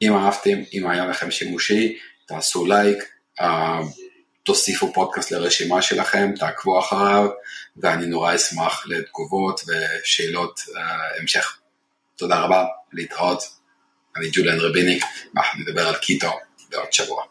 אם 0.02 0.16
אהבתם, 0.16 0.58
אם 0.72 0.86
היה 0.86 1.06
לכם 1.06 1.30
שימושי, 1.30 1.98
תעשו 2.26 2.66
לייק, 2.66 2.98
תוסיפו 4.42 4.92
פודקאסט 4.92 5.30
לרשימה 5.30 5.82
שלכם, 5.82 6.30
תעקבו 6.38 6.78
אחריו, 6.78 7.28
ואני 7.76 8.06
נורא 8.06 8.34
אשמח 8.34 8.86
לתגובות 8.86 9.60
ושאלות 9.66 10.58
uh, 10.58 11.20
המשך. 11.20 11.58
תודה 12.16 12.40
רבה, 12.40 12.66
להתראות. 12.92 13.42
אני 14.16 14.30
ג'וליאן 14.32 14.58
רביניק, 14.60 15.04
ואנחנו 15.34 15.60
נדבר 15.60 15.88
על 15.88 15.94
קיטו 15.94 16.30
בעוד 16.70 16.92
שבוע. 16.92 17.24